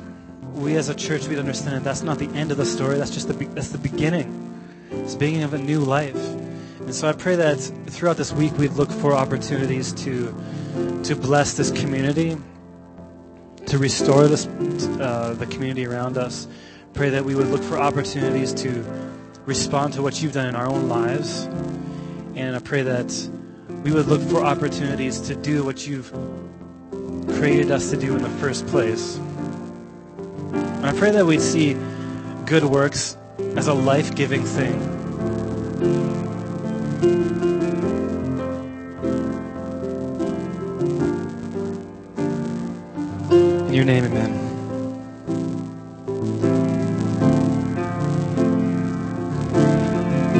we 0.52 0.76
as 0.76 0.88
a 0.88 0.94
church 0.94 1.26
we'd 1.28 1.38
understand 1.38 1.76
that 1.76 1.84
that's 1.84 2.02
not 2.02 2.18
the 2.18 2.28
end 2.28 2.50
of 2.50 2.58
the 2.58 2.66
story. 2.66 2.98
That's 2.98 3.10
just 3.10 3.28
the 3.28 3.34
that's 3.46 3.70
the 3.70 3.78
beginning. 3.78 4.42
It's 4.90 5.14
the 5.14 5.18
beginning 5.18 5.42
of 5.44 5.54
a 5.54 5.58
new 5.58 5.80
life. 5.80 6.16
And 6.80 6.94
so 6.94 7.08
I 7.08 7.12
pray 7.12 7.36
that 7.36 7.56
throughout 7.88 8.16
this 8.16 8.32
week 8.32 8.56
we'd 8.58 8.72
look 8.72 8.90
for 8.90 9.12
opportunities 9.12 9.92
to 10.04 10.34
to 11.04 11.16
bless 11.16 11.54
this 11.54 11.70
community, 11.70 12.36
to 13.66 13.78
restore 13.78 14.28
this 14.28 14.46
uh, 14.46 15.34
the 15.38 15.46
community 15.46 15.86
around 15.86 16.16
us. 16.16 16.48
Pray 16.94 17.10
that 17.10 17.24
we 17.24 17.34
would 17.34 17.48
look 17.48 17.62
for 17.62 17.78
opportunities 17.78 18.54
to 18.54 18.84
respond 19.44 19.92
to 19.94 20.02
what 20.02 20.22
you've 20.22 20.32
done 20.32 20.48
in 20.48 20.56
our 20.56 20.66
own 20.66 20.88
lives, 20.88 21.44
and 22.34 22.56
I 22.56 22.58
pray 22.60 22.82
that 22.82 23.30
we 23.82 23.92
would 23.92 24.06
look 24.06 24.22
for 24.22 24.44
opportunities 24.44 25.20
to 25.22 25.34
do 25.36 25.64
what 25.64 25.86
you've 25.86 26.12
created 27.38 27.70
us 27.70 27.90
to 27.90 27.96
do 27.96 28.16
in 28.16 28.22
the 28.22 28.30
first 28.30 28.66
place. 28.66 29.18
And 30.52 30.86
I 30.86 30.92
pray 30.92 31.10
that 31.10 31.26
we'd 31.26 31.40
see 31.40 31.76
good 32.46 32.64
works 32.64 33.16
as 33.56 33.68
a 33.68 33.74
life-giving 33.74 34.44
thing 34.44 36.15
your 43.76 43.84
name, 43.84 44.04
amen. 44.06 44.45